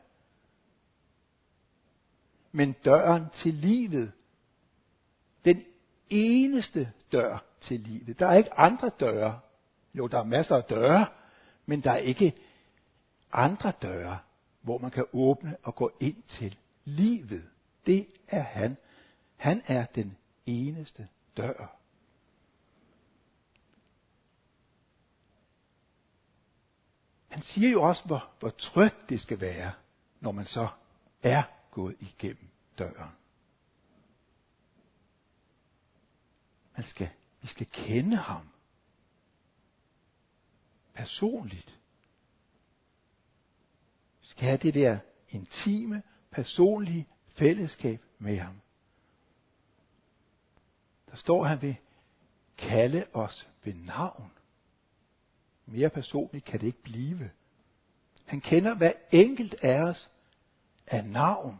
men 2.51 2.75
døren 2.85 3.25
til 3.33 3.53
livet. 3.53 4.11
Den 5.45 5.63
eneste 6.09 6.91
dør 7.11 7.43
til 7.61 7.79
livet. 7.79 8.19
Der 8.19 8.27
er 8.27 8.37
ikke 8.37 8.59
andre 8.59 8.91
døre. 8.99 9.39
Jo, 9.93 10.07
der 10.07 10.19
er 10.19 10.23
masser 10.23 10.55
af 10.55 10.63
døre, 10.63 11.07
men 11.65 11.81
der 11.81 11.91
er 11.91 11.97
ikke 11.97 12.33
andre 13.31 13.73
døre, 13.81 14.19
hvor 14.61 14.77
man 14.77 14.91
kan 14.91 15.05
åbne 15.13 15.57
og 15.63 15.75
gå 15.75 15.91
ind 15.99 16.23
til 16.27 16.57
livet. 16.85 17.49
Det 17.85 18.07
er 18.27 18.43
han. 18.43 18.77
Han 19.35 19.61
er 19.65 19.85
den 19.85 20.17
eneste 20.45 21.07
dør. 21.37 21.77
Han 27.29 27.41
siger 27.41 27.69
jo 27.69 27.83
også, 27.83 28.05
hvor, 28.05 28.31
hvor 28.39 28.49
trygt 28.49 29.09
det 29.09 29.21
skal 29.21 29.41
være, 29.41 29.73
når 30.19 30.31
man 30.31 30.45
så 30.45 30.69
er 31.23 31.43
gået 31.71 31.95
igennem 31.99 32.49
døren. 32.77 33.11
Man 36.75 36.83
skal, 36.85 37.09
vi 37.41 37.47
skal 37.47 37.67
kende 37.67 38.17
ham 38.17 38.49
personligt. 40.93 41.79
Vi 44.21 44.27
skal 44.27 44.47
have 44.47 44.57
det 44.57 44.73
der 44.73 44.99
intime, 45.29 46.03
personlige 46.31 47.07
fællesskab 47.27 48.01
med 48.19 48.37
ham. 48.37 48.61
Der 51.11 51.17
står, 51.17 51.43
han 51.43 51.61
vil 51.61 51.75
kalde 52.57 53.05
os 53.13 53.47
ved 53.63 53.73
navn. 53.73 54.31
Mere 55.65 55.89
personligt 55.89 56.45
kan 56.45 56.59
det 56.59 56.67
ikke 56.67 56.83
blive. 56.83 57.31
Han 58.25 58.41
kender 58.41 58.75
hver 58.75 58.93
enkelt 59.11 59.53
af 59.53 59.81
os 59.81 60.11
af 60.87 61.05
navn. 61.05 61.59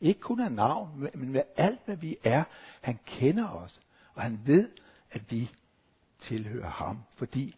Ikke 0.00 0.20
kun 0.20 0.40
af 0.40 0.52
navn, 0.52 1.10
men 1.14 1.32
med 1.32 1.42
alt, 1.56 1.80
hvad 1.84 1.96
vi 1.96 2.16
er. 2.24 2.44
Han 2.80 2.98
kender 3.06 3.48
os, 3.48 3.80
og 4.14 4.22
han 4.22 4.40
ved, 4.44 4.70
at 5.10 5.30
vi 5.30 5.50
tilhører 6.18 6.70
ham, 6.70 7.02
fordi 7.14 7.56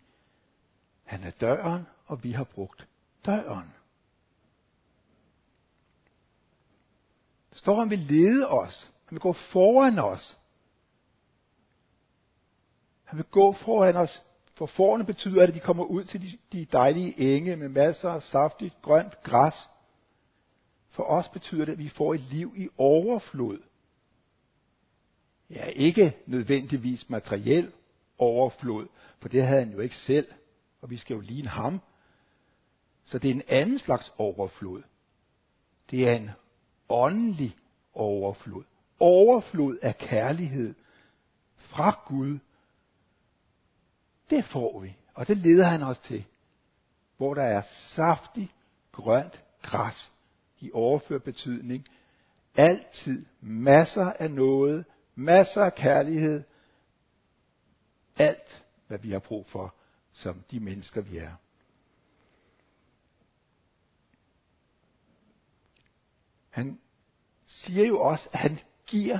han 1.05 1.25
er 1.25 1.31
døren, 1.31 1.87
og 2.07 2.25
vi 2.25 2.33
har 2.33 2.45
brugt 2.45 2.89
døren. 3.27 3.73
Står, 7.59 7.73
at 7.73 7.79
han 7.79 7.91
vil 7.91 7.99
lede 7.99 8.49
os. 8.49 8.93
Han 9.05 9.17
vil 9.17 9.21
gå 9.21 9.33
foran 9.33 9.99
os. 9.99 10.39
Han 13.05 13.17
vil 13.17 13.27
gå 13.27 13.53
foran 13.53 13.97
os. 13.97 14.23
For 14.55 14.67
forne 14.67 15.05
betyder, 15.05 15.43
at 15.43 15.55
de 15.55 15.61
kommer 15.61 15.85
ud 15.85 16.05
til 16.05 16.23
de, 16.23 16.39
de 16.53 16.65
dejlige 16.65 17.21
enge 17.21 17.57
med 17.57 17.69
masser 17.69 18.11
af 18.11 18.23
saftigt 18.23 18.75
grønt 18.83 19.23
græs. 19.23 19.69
For 20.91 21.03
os 21.03 21.29
betyder 21.29 21.65
det, 21.65 21.73
at 21.73 21.79
vi 21.79 21.89
får 21.89 22.15
et 22.15 22.21
liv 22.21 22.53
i 22.57 22.69
overflod. 22.79 23.59
Ja, 25.51 25.65
ikke 25.65 26.17
nødvendigvis 26.27 27.11
materiel 27.11 27.73
overflod, 28.19 28.87
for 29.21 29.29
det 29.29 29.47
havde 29.47 29.65
han 29.65 29.73
jo 29.73 29.81
ikke 29.81 29.97
selv, 29.97 30.29
og 30.81 30.91
vi 30.91 30.97
skal 30.97 31.15
jo 31.15 31.21
ligne 31.21 31.49
ham. 31.49 31.81
Så 33.05 33.19
det 33.19 33.31
er 33.31 33.35
en 33.35 33.43
anden 33.49 33.79
slags 33.79 34.13
overflod. 34.19 34.83
Det 35.91 36.09
er 36.09 36.13
en 36.13 36.31
åndelig 36.89 37.57
overflod. 37.95 38.65
Overflod 39.01 39.79
af 39.83 39.99
kærlighed 39.99 40.75
fra 41.57 42.01
Gud. 42.07 42.39
Det 44.31 44.45
får 44.45 44.81
vi, 44.81 44.97
og 45.15 45.29
det 45.29 45.37
leder 45.37 45.69
han 45.69 45.83
os 45.83 45.99
til. 45.99 46.25
Hvor 47.17 47.35
der 47.35 47.43
er 47.43 47.63
saftig, 47.95 48.51
grønt 48.93 49.45
græs 49.63 50.13
i 50.61 50.71
overført 50.73 51.23
betydning. 51.23 51.87
Altid 52.57 53.27
masser 53.41 54.13
af 54.13 54.31
noget, 54.31 54.85
masser 55.15 55.63
af 55.63 55.75
kærlighed. 55.75 56.43
Alt, 58.17 58.65
hvad 58.87 58.99
vi 58.99 59.11
har 59.11 59.19
brug 59.19 59.47
for, 59.47 59.75
som 60.13 60.45
de 60.51 60.61
mennesker 60.61 61.01
vi 61.01 61.19
er. 61.19 61.33
Han 66.59 66.79
siger 67.47 67.87
jo 67.87 68.01
også, 68.01 68.29
at 68.33 68.39
han 68.39 68.59
giver 68.87 69.19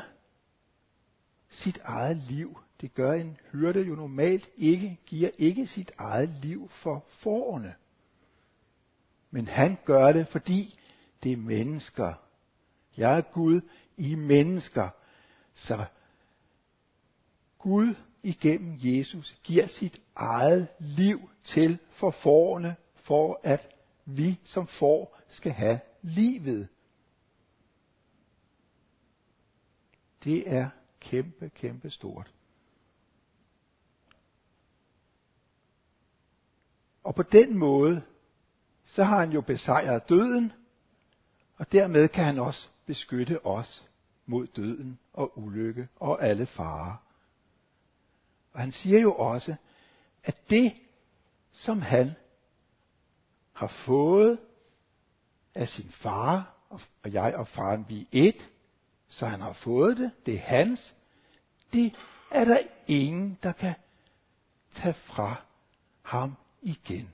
sit 1.51 1.81
eget 1.85 2.17
liv. 2.17 2.59
Det 2.81 2.95
gør 2.95 3.13
en 3.13 3.37
hyrde 3.53 3.83
jo 3.83 3.95
normalt 3.95 4.49
ikke, 4.57 5.01
giver 5.07 5.31
ikke 5.39 5.67
sit 5.67 5.93
eget 5.99 6.29
liv 6.29 6.69
for 6.71 7.05
forerne. 7.09 7.75
Men 9.31 9.49
han 9.49 9.79
gør 9.85 10.13
det, 10.13 10.29
fordi 10.29 10.79
det 11.23 11.33
er 11.33 11.37
mennesker. 11.37 12.15
Jeg 12.97 13.17
er 13.19 13.21
Gud, 13.21 13.61
I 13.97 14.15
mennesker. 14.15 14.89
Så 15.55 15.85
Gud 17.59 17.95
igennem 18.23 18.79
Jesus 18.81 19.39
giver 19.45 19.67
sit 19.67 20.01
eget 20.17 20.69
liv 20.79 21.31
til 21.45 21.79
for 21.91 22.11
forerne, 22.11 22.77
for 22.95 23.41
at 23.43 23.69
vi 24.05 24.41
som 24.45 24.67
får 24.67 25.21
skal 25.29 25.53
have 25.53 25.81
livet. 26.03 26.69
Det 30.25 30.53
er 30.53 30.69
kæmpe, 31.01 31.49
kæmpe 31.49 31.91
stort. 31.91 32.33
Og 37.05 37.15
på 37.15 37.23
den 37.23 37.59
måde, 37.59 38.03
så 38.87 39.05
har 39.05 39.21
han 39.21 39.33
jo 39.33 39.41
besejret 39.41 40.09
døden, 40.09 40.53
og 41.57 41.73
dermed 41.73 42.09
kan 42.09 42.25
han 42.25 42.39
også 42.39 42.69
beskytte 42.87 43.47
os 43.47 43.89
mod 44.27 44.47
døden 44.47 44.99
og 45.13 45.39
ulykke 45.39 45.89
og 45.97 46.25
alle 46.25 46.47
farer. 46.47 46.97
Og 48.53 48.61
han 48.61 48.73
siger 48.73 49.01
jo 49.01 49.15
også, 49.15 49.55
at 50.25 50.51
det, 50.51 50.73
som 51.53 51.81
han 51.81 52.13
har 53.53 53.69
fået 53.87 54.39
af 55.55 55.69
sin 55.69 55.91
far, 55.91 56.55
og 56.69 56.81
jeg 57.13 57.35
og 57.37 57.49
faren, 57.49 57.87
vi 57.89 58.01
er 58.01 58.07
et, 58.13 58.51
så 59.09 59.27
han 59.27 59.41
har 59.41 59.53
fået 59.53 59.97
det, 59.97 60.11
det 60.27 60.35
er 60.35 60.39
hans, 60.39 60.95
det 61.73 61.97
er 62.31 62.45
der 62.45 62.59
ingen, 62.87 63.39
der 63.43 63.53
kan 63.53 63.75
tage 64.73 64.95
fra 64.95 65.43
ham 66.03 66.35
igen. 66.63 67.09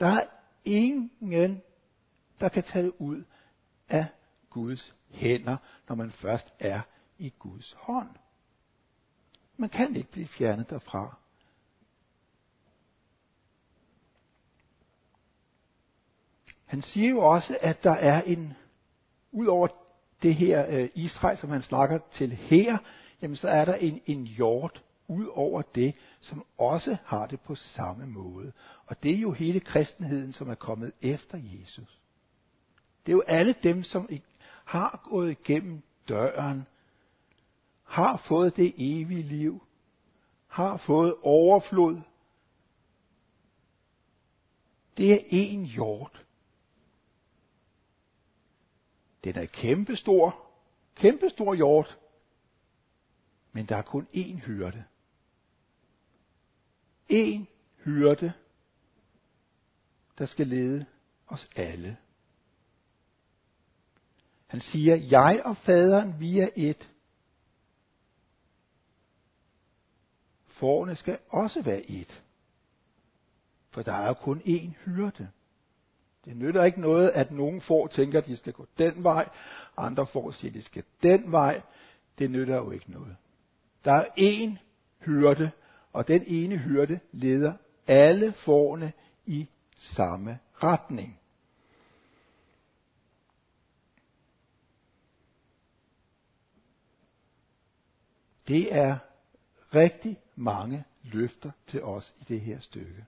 Der 0.00 0.06
er 0.06 0.26
ingen, 0.64 1.62
der 2.40 2.48
kan 2.48 2.62
tage 2.62 2.84
det 2.84 2.92
ud 2.98 3.24
af 3.88 4.06
Guds 4.50 4.94
hænder, 5.10 5.56
når 5.88 5.94
man 5.94 6.10
først 6.10 6.52
er 6.58 6.80
i 7.18 7.32
Guds 7.38 7.72
hånd. 7.78 8.08
Man 9.56 9.70
kan 9.70 9.96
ikke 9.96 10.10
blive 10.10 10.28
fjernet 10.28 10.70
derfra. 10.70 11.16
Han 16.64 16.82
siger 16.82 17.10
jo 17.10 17.18
også, 17.18 17.58
at 17.60 17.84
der 17.84 17.94
er 17.94 18.22
en, 18.22 18.52
ud 19.32 19.46
over 19.46 19.68
det 20.22 20.34
her 20.34 20.66
øh, 20.68 20.88
Israel, 20.94 21.38
som 21.38 21.50
han 21.50 21.62
snakker 21.62 21.98
til 22.12 22.32
her, 22.32 22.78
jamen 23.22 23.36
så 23.36 23.48
er 23.48 23.64
der 23.64 23.74
en, 23.74 24.00
en 24.06 24.26
hjort 24.26 24.82
ud 25.08 25.26
over 25.26 25.62
det, 25.62 25.94
som 26.20 26.44
også 26.58 26.96
har 27.04 27.26
det 27.26 27.40
på 27.40 27.54
samme 27.54 28.06
måde. 28.06 28.52
Og 28.86 29.02
det 29.02 29.14
er 29.14 29.18
jo 29.18 29.32
hele 29.32 29.60
kristenheden, 29.60 30.32
som 30.32 30.50
er 30.50 30.54
kommet 30.54 30.92
efter 31.02 31.38
Jesus. 31.38 32.00
Det 33.06 33.12
er 33.12 33.16
jo 33.16 33.24
alle 33.26 33.54
dem, 33.62 33.82
som 33.82 34.08
har 34.64 35.00
gået 35.10 35.30
igennem 35.30 35.82
døren, 36.08 36.66
har 37.84 38.16
fået 38.16 38.56
det 38.56 38.74
evige 38.76 39.22
liv, 39.22 39.62
har 40.48 40.76
fået 40.76 41.14
overflod. 41.22 42.00
Det 44.96 45.12
er 45.12 45.18
en 45.30 45.64
hjort. 45.64 46.24
Den 49.28 49.36
er 49.42 49.46
kæmpestor, 49.46 50.46
kæmpestor 50.94 51.54
hjort, 51.54 51.98
men 53.52 53.66
der 53.66 53.76
er 53.76 53.82
kun 53.82 54.06
én 54.14 54.36
hyrde. 54.46 54.84
En 57.08 57.48
hyrde, 57.84 58.32
der 60.18 60.26
skal 60.26 60.46
lede 60.46 60.86
os 61.26 61.48
alle. 61.56 61.96
Han 64.46 64.60
siger, 64.60 64.96
jeg 64.96 65.42
og 65.44 65.56
faderen, 65.56 66.20
vi 66.20 66.38
er 66.38 66.48
et. 66.56 66.90
Forne 70.46 70.96
skal 70.96 71.18
også 71.28 71.62
være 71.62 71.90
et. 71.90 72.24
For 73.70 73.82
der 73.82 73.92
er 73.92 74.06
jo 74.06 74.14
kun 74.14 74.40
én 74.40 74.72
hyrde. 74.84 75.30
Det 76.28 76.36
nytter 76.36 76.64
ikke 76.64 76.80
noget, 76.80 77.10
at 77.10 77.30
nogen 77.30 77.60
får 77.60 77.86
tænker, 77.86 78.18
at 78.18 78.26
de 78.26 78.36
skal 78.36 78.52
gå 78.52 78.66
den 78.78 79.04
vej, 79.04 79.28
andre 79.76 80.06
får 80.06 80.30
siger, 80.30 80.50
at 80.50 80.54
de 80.54 80.62
skal 80.62 80.84
den 81.02 81.32
vej. 81.32 81.62
Det 82.18 82.30
nytter 82.30 82.56
jo 82.56 82.70
ikke 82.70 82.90
noget. 82.90 83.16
Der 83.84 83.92
er 83.92 84.04
én 84.18 84.58
hyrde, 85.04 85.50
og 85.92 86.08
den 86.08 86.24
ene 86.26 86.56
hyrde 86.56 87.00
leder 87.12 87.52
alle 87.86 88.32
forne 88.32 88.92
i 89.26 89.48
samme 89.76 90.38
retning. 90.54 91.20
Det 98.48 98.74
er 98.74 98.98
rigtig 99.74 100.20
mange 100.36 100.84
løfter 101.02 101.50
til 101.66 101.82
os 101.82 102.14
i 102.20 102.24
det 102.24 102.40
her 102.40 102.60
stykke. 102.60 103.04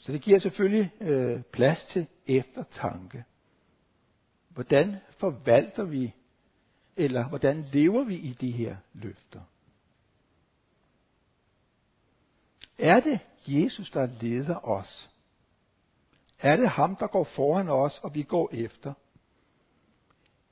Så 0.00 0.12
det 0.12 0.22
giver 0.22 0.38
selvfølgelig 0.38 0.92
øh, 1.00 1.42
plads 1.42 1.84
til 1.84 2.06
eftertanke. 2.26 3.24
Hvordan 4.48 4.96
forvalter 5.18 5.84
vi, 5.84 6.14
eller 6.96 7.28
hvordan 7.28 7.64
lever 7.72 8.04
vi 8.04 8.16
i 8.16 8.32
de 8.32 8.50
her 8.50 8.76
løfter? 8.92 9.40
Er 12.78 13.00
det 13.00 13.20
Jesus, 13.46 13.90
der 13.90 14.06
leder 14.06 14.68
os? 14.68 15.10
Er 16.38 16.56
det 16.56 16.68
ham, 16.68 16.96
der 16.96 17.06
går 17.06 17.24
foran 17.24 17.68
os, 17.68 18.00
og 18.02 18.14
vi 18.14 18.22
går 18.22 18.50
efter? 18.52 18.94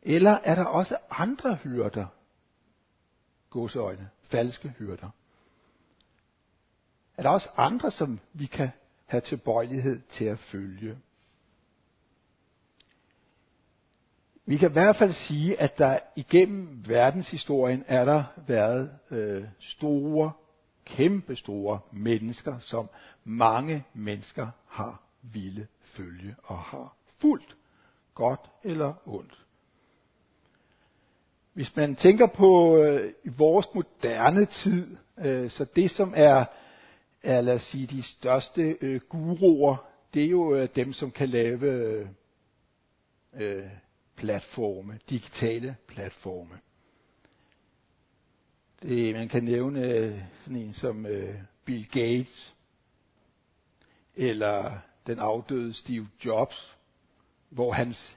Eller 0.03 0.31
er 0.31 0.55
der 0.55 0.65
også 0.65 0.99
andre 1.11 1.55
hyrder? 1.55 2.07
Gåseøjne, 3.51 4.11
falske 4.23 4.69
hyrder. 4.69 5.11
Er 7.17 7.23
der 7.23 7.31
også 7.31 7.49
andre, 7.57 7.91
som 7.91 8.21
vi 8.33 8.47
kan 8.47 8.71
have 9.09 9.21
tilbøjelighed 9.21 10.01
til 10.11 10.25
at 10.25 10.38
følge? 10.38 10.99
Vi 14.47 14.57
kan 14.57 14.71
i 14.71 14.73
hvert 14.73 14.97
fald 14.97 15.12
sige, 15.12 15.61
at 15.61 15.79
der 15.79 15.99
igennem 16.16 16.85
verdenshistorien 16.88 17.85
er 17.87 18.05
der 18.05 18.25
været 18.47 18.90
øh, 19.11 19.44
store, 19.59 20.33
kæmpestore 20.85 21.81
mennesker, 21.92 22.59
som 22.59 22.88
mange 23.25 23.85
mennesker 23.94 24.49
har 24.68 25.03
ville 25.23 25.66
følge 25.83 26.37
og 26.44 26.59
har 26.59 26.97
fulgt, 27.21 27.57
godt 28.14 28.40
eller 28.64 28.94
ondt. 29.07 29.44
Hvis 31.53 31.77
man 31.77 31.97
tænker 31.97 32.27
på 32.27 32.77
øh, 32.77 33.12
vores 33.25 33.66
moderne 33.75 34.47
tid, 34.47 34.97
øh, 35.18 35.51
så 35.51 35.66
det 35.77 35.90
som 35.90 36.12
er, 36.16 36.44
er 37.23 37.41
lad 37.41 37.55
os 37.55 37.63
sige, 37.63 37.87
de 37.87 38.03
største 38.03 38.77
øh, 38.81 39.01
guruer, 39.09 39.77
det 40.15 40.25
er 40.25 40.29
jo 40.29 40.55
øh, 40.55 40.69
dem, 40.77 40.93
som 40.93 41.11
kan 41.11 41.29
lave 41.29 41.67
øh, 41.67 42.09
øh, 43.35 43.67
platforme, 44.17 44.99
digitale 45.11 45.77
platforme. 45.89 46.59
Det, 48.83 49.15
man 49.15 49.29
kan 49.29 49.45
nævne 49.45 49.95
øh, 49.95 50.23
sådan 50.45 50.57
en 50.57 50.75
som 50.75 51.07
øh, 51.07 51.35
Bill 51.65 51.89
Gates, 51.89 52.55
eller 54.17 54.79
den 55.07 55.19
afdøde 55.19 55.73
Steve 55.73 56.09
Jobs, 56.25 56.77
hvor 57.51 57.73
hans 57.73 58.17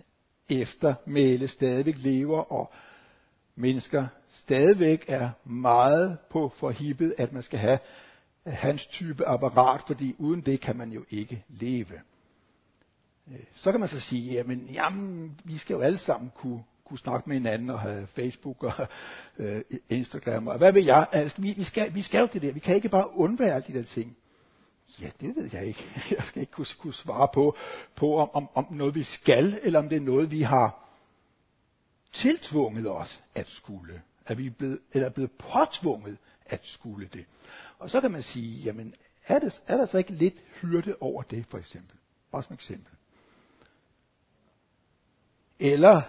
eftermæle 0.50 1.48
stadigvæk 1.48 1.96
lever, 1.98 2.52
og 2.52 2.74
mennesker 3.56 4.08
stadigvæk 4.28 5.06
er 5.08 5.30
meget 5.44 6.18
på 6.30 6.50
forhippet, 6.50 7.16
at 7.18 7.34
man 7.34 7.44
skal 7.44 7.60
have 7.60 7.80
hans 8.46 8.86
type 8.86 9.28
apparat, 9.28 9.82
fordi 9.88 10.16
uden 10.18 10.42
det 10.42 10.62
kan 10.62 10.78
man 10.78 10.92
jo 10.92 11.06
ikke 11.10 11.44
leve. 11.50 11.94
Øh, 13.28 13.40
så 13.54 13.72
kan 13.72 13.80
man 13.80 13.90
så 13.90 14.00
sige, 14.00 14.34
jamen, 14.34 14.70
jamen 14.74 15.40
vi 15.44 15.58
skal 15.58 15.74
jo 15.74 15.82
alle 15.82 15.98
sammen 15.98 16.32
kunne, 16.36 16.64
kunne 16.86 17.00
snakke 17.00 17.30
med 17.30 17.38
hinanden 17.38 17.70
og 17.70 17.80
have 17.80 18.08
Facebook 18.08 18.64
og 18.64 18.74
øh, 19.38 19.62
Instagram 19.90 20.48
og 20.48 20.58
hvad 20.58 20.74
ved 20.74 20.84
jeg. 20.84 21.08
Altså, 21.12 21.42
vi, 21.42 21.54
vi, 21.58 21.64
skal, 21.64 21.96
vi 21.96 22.02
skal 22.02 22.20
jo 22.20 22.30
det 22.34 22.42
der. 22.42 22.54
Vi 22.54 22.60
kan 22.60 22.76
ikke 22.76 22.90
bare 22.90 23.16
undvære 23.16 23.54
alle 23.56 23.68
de 23.68 23.74
der 23.74 23.86
ting. 23.86 24.18
Ja, 25.02 25.10
det 25.22 25.36
ved 25.36 25.50
jeg 25.54 25.66
ikke. 25.66 25.84
Jeg 26.18 26.24
skal 26.26 26.42
ikke 26.42 26.52
kunne, 26.52 26.66
kunne 26.80 26.94
svare 26.94 27.28
på, 27.34 27.58
på 27.96 28.18
om, 28.18 28.30
om, 28.34 28.50
om 28.54 28.74
noget 28.74 28.96
vi 28.96 29.04
skal, 29.04 29.60
eller 29.64 29.80
om 29.80 29.90
det 29.90 29.96
er 29.96 30.02
noget 30.02 30.32
vi 30.32 30.42
har 30.42 30.88
tiltvunget 32.14 32.92
os 32.92 33.24
at 33.36 33.48
skulle. 33.50 34.02
At 34.26 34.38
vi 34.38 34.48
er 34.48 34.52
blevet, 34.52 34.80
eller 34.94 35.06
er 35.06 35.12
blevet 35.12 35.32
påtvunget 35.32 36.18
at 36.46 36.60
skulle 36.64 37.10
det. 37.14 37.26
Og 37.80 37.90
så 37.90 38.02
kan 38.02 38.12
man 38.12 38.24
sige, 38.24 38.64
jamen, 38.64 38.94
er, 39.28 39.40
det, 39.40 39.62
er 39.68 39.78
der 39.78 39.86
så 39.86 39.98
ikke 39.98 40.12
lidt 40.12 40.36
hyrde 40.62 40.96
over 41.00 41.22
det, 41.24 41.46
for 41.46 41.58
eksempel? 41.58 41.96
Bare 42.32 42.44
som 42.44 42.54
eksempel. 42.54 42.94
Eller 45.60 46.02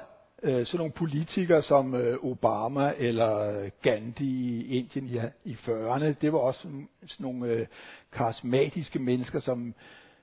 øh, 0.43 0.67
sådan 0.67 0.79
nogle 0.79 0.93
politikere 0.93 1.63
som 1.63 1.95
øh, 1.95 2.19
Obama 2.25 2.95
eller 2.97 3.39
øh, 3.39 3.71
Gandhi 3.83 4.25
i 4.25 4.79
Indien 4.79 5.07
i, 5.07 5.51
i 5.51 5.55
40'erne, 5.55 6.05
det 6.21 6.33
var 6.33 6.39
også 6.39 6.61
sådan, 6.61 6.89
sådan 7.07 7.25
nogle 7.25 7.47
øh, 7.47 7.67
karismatiske 8.13 8.99
mennesker, 8.99 9.41
som 9.41 9.75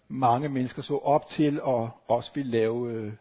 mange 0.08 0.49
mennesker 0.49 0.82
så 0.82 0.97
op 0.97 1.28
til 1.28 1.62
og 1.62 1.89
også 2.08 2.32
ville 2.36 2.52
lave 2.52 2.91
øh, 2.91 3.13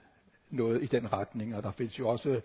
noget 0.50 0.82
i 0.82 0.86
den 0.86 1.12
retning. 1.12 1.56
Og 1.56 1.62
der 1.62 1.70
findes 1.70 1.98
jo 1.98 2.08
også 2.08 2.40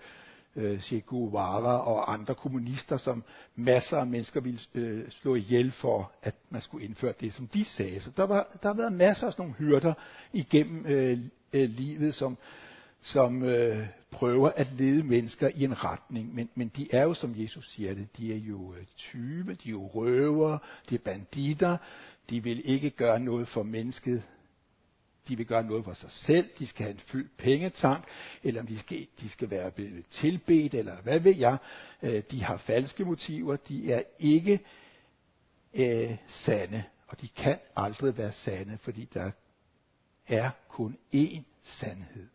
øh, 0.56 0.80
Che 0.80 1.00
Guevara 1.00 1.78
og 1.78 2.14
andre 2.14 2.36
kommunister, 2.36 2.98
som 2.98 3.24
masser 3.56 3.98
af 3.98 4.08
mennesker 4.08 4.42
ville 4.42 4.60
øh, 4.74 5.12
slå 5.12 5.36
ihjel 5.36 5.72
for, 5.72 6.12
at 6.24 6.36
man 6.50 6.62
skulle 6.62 6.86
indføre 6.86 7.14
det, 7.22 7.34
som 7.34 7.48
de 7.48 7.66
sagde. 7.66 8.02
Så 8.02 8.12
der, 8.18 8.24
var, 8.24 8.58
der 8.64 8.70
har 8.70 8.76
været 8.76 8.94
masser 8.94 9.28
af 9.28 9.34
sådan 9.34 9.44
nogle 9.44 9.56
hyrder 9.56 9.94
igennem 10.34 10.86
øh, 10.86 11.18
øh, 11.54 11.70
livet, 11.70 12.16
som, 12.16 12.38
som 13.02 13.44
øh, 13.44 13.88
prøver 14.12 14.50
at 14.50 14.68
lede 14.78 15.04
mennesker 15.04 15.50
i 15.56 15.64
en 15.64 15.84
retning. 15.84 16.36
Men, 16.36 16.50
men 16.56 16.72
de 16.78 16.88
er 16.96 17.04
jo, 17.04 17.14
som 17.14 17.34
Jesus 17.36 17.70
siger 17.70 17.94
det, 17.94 18.18
de 18.18 18.34
er 18.34 18.38
jo 18.38 18.74
øh, 18.74 18.86
tyve, 18.98 19.54
de 19.54 19.70
er 19.70 19.72
jo 19.72 19.88
røver, 19.88 20.58
de 20.90 20.96
er 20.96 21.00
banditter, 21.00 21.78
de 22.30 22.44
vil 22.44 22.62
ikke 22.66 22.90
gøre 22.90 23.20
noget 23.20 23.48
for 23.48 23.64
mennesket 23.64 24.24
de 25.28 25.38
vil 25.38 25.46
gøre 25.46 25.64
noget 25.64 25.86
for 25.86 25.94
sig 25.94 26.12
selv, 26.12 26.50
de 26.60 26.68
skal 26.68 26.84
have 26.84 26.94
en 26.94 27.00
fyldt 27.00 27.38
pengetank, 27.38 28.06
eller 28.44 28.62
om 28.62 28.68
de 28.68 28.80
skal, 28.80 29.08
de 29.22 29.30
skal 29.30 29.50
være 29.50 29.72
tilbedt, 30.12 30.74
eller 30.74 31.02
hvad 31.02 31.20
ved 31.20 31.36
jeg. 31.36 31.58
Øh, 32.02 32.24
de 32.32 32.44
har 32.44 32.58
falske 32.58 33.06
motiver, 33.06 33.56
de 33.56 33.92
er 33.92 34.02
ikke 34.20 34.60
øh, 35.74 36.18
sande, 36.28 36.84
og 37.08 37.22
de 37.22 37.28
kan 37.28 37.60
aldrig 37.76 38.18
være 38.18 38.32
sande, 38.32 38.78
fordi 38.78 39.10
der 39.14 39.32
er 40.28 40.50
kun 40.70 40.98
én 41.16 41.42
sandhed, 41.62 42.28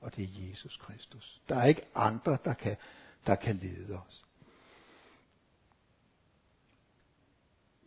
og 0.00 0.16
det 0.16 0.24
er 0.24 0.48
Jesus 0.48 0.76
Kristus. 0.76 1.40
Der 1.48 1.56
er 1.56 1.66
ikke 1.66 1.82
andre, 1.94 2.38
der 2.44 2.54
kan, 2.54 2.76
der 3.26 3.34
kan 3.34 3.56
lede 3.56 3.98
os. 4.06 4.24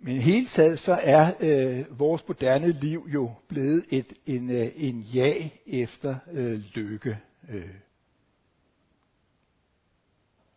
Men 0.05 0.15
i 0.15 0.19
hele 0.19 0.47
taget 0.47 0.79
så 0.79 0.93
er 0.93 1.33
øh, 1.39 1.99
vores 1.99 2.27
moderne 2.27 2.71
liv 2.71 3.07
jo 3.13 3.31
blevet 3.47 3.85
et, 3.89 4.13
en, 4.25 4.49
øh, 4.49 4.71
en 4.75 5.01
jag 5.13 5.59
efter 5.65 6.15
øh, 6.31 6.59
lykke. 6.73 7.17
Øh. 7.49 7.69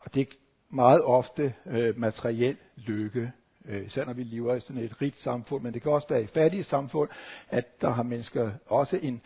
Og 0.00 0.14
det 0.14 0.20
er 0.20 0.34
meget 0.70 1.04
ofte 1.04 1.54
øh, 1.66 1.98
materiel 1.98 2.56
lykke, 2.76 3.32
øh, 3.64 3.86
især 3.86 4.04
når 4.04 4.12
vi 4.12 4.22
lever 4.22 4.54
i 4.54 4.60
sådan 4.60 4.82
et 4.82 5.02
rigt 5.02 5.18
samfund, 5.18 5.62
men 5.62 5.74
det 5.74 5.82
kan 5.82 5.92
også 5.92 6.08
være 6.08 6.22
i 6.22 6.26
fattige 6.26 6.64
samfund, 6.64 7.10
at 7.48 7.80
der 7.80 7.90
har 7.90 8.02
mennesker 8.02 8.52
også 8.66 8.96
en, 8.96 9.20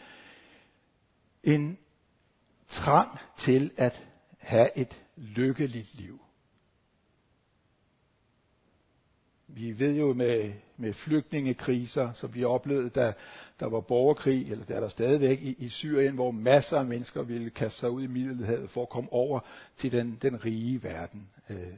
en 1.43 1.79
trang 2.69 3.19
til 3.39 3.71
at 3.77 4.03
have 4.39 4.79
et 4.79 5.03
lykkeligt 5.17 5.95
liv. 5.95 6.21
Vi 9.55 9.79
ved 9.79 9.97
jo 9.97 10.13
med, 10.13 10.53
med 10.77 10.93
flygtningekriser, 10.93 12.13
som 12.13 12.35
vi 12.35 12.45
oplevede, 12.45 12.91
da 12.91 13.13
der 13.61 13.67
var 13.67 13.81
borgerkrig, 13.81 14.51
eller 14.51 14.65
der 14.65 14.75
er 14.75 14.81
der 14.81 14.89
stadigvæk 14.89 15.43
i, 15.43 15.55
i 15.59 15.69
Syrien, 15.69 16.15
hvor 16.15 16.31
masser 16.31 16.79
af 16.79 16.85
mennesker 16.85 17.23
ville 17.23 17.51
kaste 17.51 17.81
sig 17.81 17.91
ud 17.91 18.03
i 18.03 18.07
Middelhavet 18.07 18.71
for 18.71 18.83
at 18.83 18.89
komme 18.89 19.13
over 19.13 19.41
til 19.79 19.93
den, 19.93 20.19
den 20.23 20.45
rige 20.45 20.83
verden. 20.83 21.29
Øh, 21.51 21.75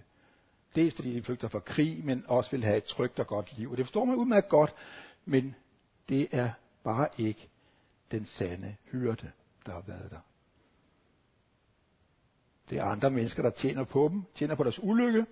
dels 0.75 0.95
fordi 0.95 1.17
de 1.17 1.23
flygter 1.23 1.49
fra 1.49 1.59
krig, 1.59 2.05
men 2.05 2.25
også 2.27 2.51
vil 2.51 2.65
have 2.65 2.77
et 2.77 2.85
trygt 2.85 3.21
og 3.21 3.27
godt 3.27 3.59
liv. 3.59 3.71
Og 3.71 3.77
det 3.77 3.87
forstår 3.87 4.05
man 4.05 4.17
udmærket 4.17 4.51
godt, 4.51 4.75
men 5.25 5.55
det 6.09 6.29
er 6.33 6.51
bare 6.85 7.09
ikke 7.19 7.49
den 8.11 8.25
sande 8.25 8.77
hyrde, 8.93 9.31
der 9.67 9.73
har 9.73 9.83
været 9.87 10.11
der. 10.11 10.21
Det 12.71 12.79
er 12.79 12.85
andre 12.85 13.11
mennesker, 13.11 13.43
der 13.43 13.51
tjener 13.51 13.85
på 13.85 14.09
dem, 14.13 14.23
tjener 14.35 14.55
på 14.55 14.65
deres 14.65 14.81
ulykke, 14.83 15.27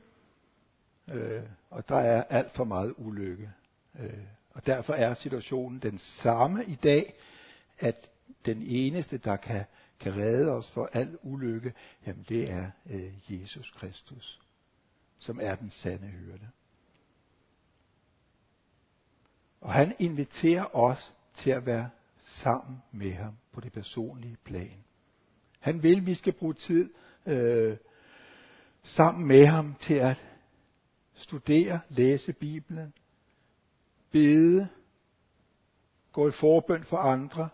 Øh, 1.09 1.43
og 1.71 1.89
der 1.89 1.97
er 1.97 2.23
alt 2.23 2.53
for 2.53 2.65
meget 2.65 2.95
ulykke. 2.97 3.53
Øh, 3.99 4.25
og 4.51 4.67
derfor 4.67 4.93
er 4.93 5.15
situationen 5.15 5.79
den 5.79 5.99
samme 5.99 6.65
i 6.65 6.75
dag, 6.75 7.15
at 7.79 8.11
den 8.47 8.63
eneste, 8.63 9.19
der 9.19 9.37
kan, 9.37 9.65
kan 10.01 10.17
redde 10.17 10.51
os 10.51 10.71
for 10.71 10.91
al 10.93 11.19
ulykke, 11.23 11.73
jamen 12.07 12.27
det 12.29 12.51
er 12.51 12.71
øh, 12.91 13.33
Jesus 13.33 13.71
Kristus, 13.77 14.41
som 15.19 15.41
er 15.43 15.55
den 15.55 15.71
sande 15.71 16.07
hyrde. 16.07 16.49
Og 19.61 19.73
han 19.73 19.95
inviterer 19.99 20.77
os 20.77 21.15
til 21.35 21.51
at 21.51 21.67
være 21.67 21.91
sammen 22.23 22.83
med 22.93 23.13
ham 23.13 23.37
på 23.53 23.61
det 23.61 23.73
personlige 23.73 24.37
plan. 24.45 24.85
Han 25.61 25.83
vil, 25.83 25.97
at 25.97 26.07
vi 26.07 26.15
skal 26.15 26.33
bruge 26.33 26.55
tid 26.55 26.91
øh, 27.27 27.77
sammen 28.83 29.27
med 29.27 29.47
ham 29.47 29.75
til 29.81 29.95
at 29.95 30.25
studere, 31.23 31.81
læse 31.89 32.33
Bibelen, 32.33 32.93
bede, 34.11 34.69
gå 36.13 36.29
i 36.29 36.33
forbøn 36.33 36.85
for 36.85 36.97
andre, 36.97 37.49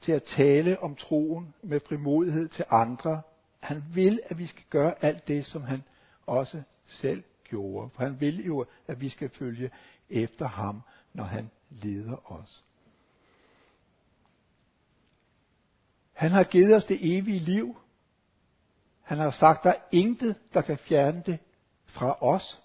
til 0.00 0.12
at 0.12 0.22
tale 0.22 0.80
om 0.80 0.96
troen 0.96 1.54
med 1.62 1.80
frimodighed 1.88 2.48
til 2.48 2.64
andre. 2.70 3.22
Han 3.60 3.84
vil, 3.94 4.20
at 4.24 4.38
vi 4.38 4.46
skal 4.46 4.64
gøre 4.70 5.04
alt 5.04 5.28
det, 5.28 5.46
som 5.46 5.62
han 5.62 5.82
også 6.26 6.62
selv 6.84 7.22
gjorde. 7.44 7.90
For 7.90 8.02
han 8.02 8.20
vil 8.20 8.44
jo, 8.44 8.66
at 8.86 9.00
vi 9.00 9.08
skal 9.08 9.28
følge 9.28 9.70
efter 10.10 10.48
ham, 10.48 10.82
når 11.12 11.24
han 11.24 11.50
leder 11.70 12.32
os. 12.32 12.64
Han 16.12 16.30
har 16.30 16.44
givet 16.44 16.74
os 16.74 16.84
det 16.84 17.18
evige 17.18 17.38
liv. 17.38 17.76
Han 19.02 19.18
har 19.18 19.30
sagt, 19.30 19.58
at 19.58 19.64
der 19.64 19.70
er 19.70 19.84
intet, 19.90 20.36
der 20.54 20.62
kan 20.62 20.78
fjerne 20.78 21.22
det 21.26 21.38
fra 21.86 22.16
os. 22.20 22.61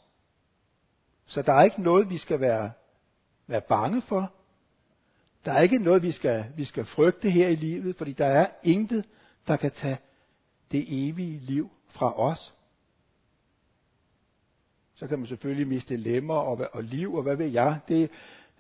Så 1.28 1.42
der 1.42 1.54
er 1.54 1.64
ikke 1.64 1.82
noget, 1.82 2.10
vi 2.10 2.18
skal 2.18 2.40
være, 2.40 2.72
være 3.48 3.62
bange 3.62 4.02
for. 4.02 4.32
Der 5.46 5.54
er 5.54 5.62
ikke 5.62 5.80
noget, 5.80 6.04
vi 6.04 6.12
skal, 6.12 6.46
vi 6.56 6.66
skal 6.66 6.86
frygte 6.86 7.30
her 7.30 7.48
i 7.48 7.56
livet, 7.56 7.96
fordi 7.96 8.14
der 8.14 8.26
er 8.26 8.48
intet, 8.64 9.06
der 9.48 9.56
kan 9.56 9.72
tage 9.72 9.98
det 10.72 10.86
evige 11.10 11.40
liv 11.40 11.72
fra 11.90 12.20
os. 12.20 12.54
Så 14.96 15.08
kan 15.08 15.20
man 15.20 15.28
selvfølgelig 15.28 15.68
miste 15.68 15.98
lemmer 15.98 16.36
og, 16.36 16.68
og 16.74 16.84
liv, 16.84 17.14
og 17.14 17.24
hvad 17.24 17.36
ved 17.36 17.48
jeg. 17.48 17.80
Det 17.88 18.10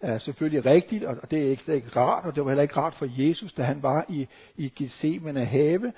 er 0.02 0.18
selvfølgelig 0.18 0.66
rigtigt, 0.66 1.04
og 1.04 1.32
det 1.32 1.46
er 1.46 1.50
ikke, 1.50 1.64
det 1.66 1.72
er 1.72 1.76
ikke 1.76 2.00
rart, 2.00 2.26
og 2.26 2.36
det 2.36 2.44
var 2.44 2.50
heller 2.50 2.62
ikke 2.62 2.78
rart 2.78 2.96
for 2.96 3.08
Jesus, 3.10 3.54
da 3.54 3.64
han 3.64 3.84
var 3.84 4.06
i, 4.10 4.28
i 4.56 4.70
Gethsemane 4.70 5.46
have. 5.46 5.94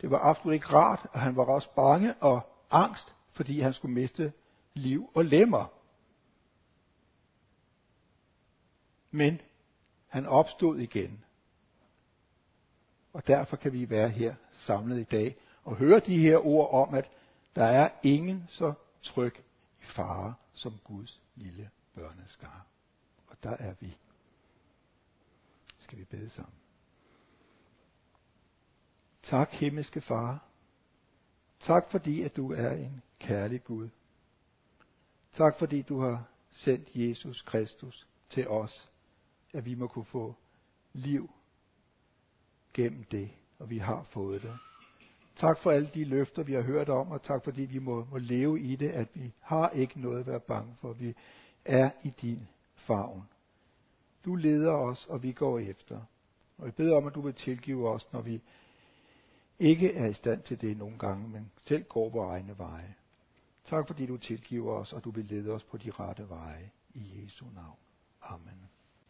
Det 0.00 0.10
var 0.10 0.18
absolut 0.18 0.54
ikke 0.54 0.66
rart, 0.66 1.06
og 1.12 1.20
han 1.20 1.36
var 1.36 1.44
også 1.44 1.68
bange 1.76 2.14
og 2.14 2.40
angst, 2.70 3.14
fordi 3.32 3.60
han 3.60 3.72
skulle 3.72 3.94
miste 3.94 4.32
liv 4.74 5.10
og 5.14 5.24
lemmer. 5.24 5.81
Men 9.12 9.40
han 10.08 10.26
opstod 10.26 10.78
igen. 10.78 11.24
Og 13.12 13.26
derfor 13.26 13.56
kan 13.56 13.72
vi 13.72 13.90
være 13.90 14.08
her 14.08 14.34
samlet 14.52 15.00
i 15.00 15.04
dag 15.04 15.36
og 15.64 15.76
høre 15.76 16.00
de 16.00 16.18
her 16.18 16.46
ord 16.46 16.88
om, 16.88 16.94
at 16.94 17.10
der 17.56 17.64
er 17.64 17.90
ingen 18.02 18.44
så 18.48 18.72
tryg 19.02 19.34
i 19.80 19.84
fare 19.84 20.34
som 20.52 20.78
Guds 20.84 21.20
lille 21.34 21.70
børneskare. 21.94 22.62
Og 23.28 23.36
der 23.42 23.56
er 23.56 23.74
vi. 23.80 23.96
Skal 25.78 25.98
vi 25.98 26.04
bede 26.04 26.30
sammen. 26.30 26.54
Tak, 29.22 29.50
himmelske 29.50 30.00
Far. 30.00 30.44
Tak 31.60 31.90
fordi, 31.90 32.22
at 32.22 32.36
du 32.36 32.52
er 32.52 32.70
en 32.70 33.02
kærlig 33.18 33.64
Gud. 33.64 33.88
Tak 35.32 35.58
fordi 35.58 35.82
du 35.82 36.00
har 36.00 36.24
sendt 36.50 36.88
Jesus 36.94 37.42
Kristus 37.42 38.06
til 38.30 38.48
os, 38.48 38.91
at 39.52 39.64
vi 39.64 39.74
må 39.74 39.86
kunne 39.86 40.04
få 40.04 40.34
liv 40.92 41.30
gennem 42.74 43.04
det, 43.04 43.30
og 43.58 43.70
vi 43.70 43.78
har 43.78 44.02
fået 44.02 44.42
det. 44.42 44.58
Tak 45.36 45.58
for 45.58 45.70
alle 45.70 45.88
de 45.94 46.04
løfter, 46.04 46.42
vi 46.42 46.52
har 46.52 46.62
hørt 46.62 46.88
om, 46.88 47.10
og 47.10 47.22
tak 47.22 47.44
fordi 47.44 47.62
vi 47.62 47.78
må, 47.78 48.06
må 48.10 48.18
leve 48.18 48.60
i 48.60 48.76
det, 48.76 48.88
at 48.88 49.08
vi 49.14 49.32
har 49.40 49.70
ikke 49.70 50.00
noget 50.00 50.20
at 50.20 50.26
være 50.26 50.40
bange 50.40 50.74
for. 50.80 50.92
Vi 50.92 51.14
er 51.64 51.90
i 52.02 52.10
din 52.10 52.48
favn. 52.74 53.22
Du 54.24 54.34
leder 54.34 54.72
os, 54.72 55.06
og 55.06 55.22
vi 55.22 55.32
går 55.32 55.58
efter. 55.58 56.00
Og 56.58 56.64
jeg 56.64 56.74
beder 56.74 56.96
om, 56.96 57.06
at 57.06 57.14
du 57.14 57.20
vil 57.20 57.34
tilgive 57.34 57.88
os, 57.88 58.12
når 58.12 58.20
vi 58.20 58.40
ikke 59.58 59.94
er 59.94 60.06
i 60.06 60.12
stand 60.12 60.42
til 60.42 60.60
det 60.60 60.76
nogle 60.78 60.98
gange, 60.98 61.28
men 61.28 61.50
selv 61.64 61.84
går 61.84 62.08
vores 62.08 62.30
egne 62.30 62.58
veje. 62.58 62.94
Tak 63.64 63.86
fordi 63.86 64.06
du 64.06 64.16
tilgiver 64.16 64.72
os, 64.72 64.92
og 64.92 65.04
du 65.04 65.10
vil 65.10 65.24
lede 65.24 65.50
os 65.50 65.64
på 65.64 65.76
de 65.76 65.90
rette 65.90 66.28
veje. 66.28 66.70
I 66.94 67.24
Jesu 67.24 67.44
navn. 67.54 67.78
Amen. 68.22 68.68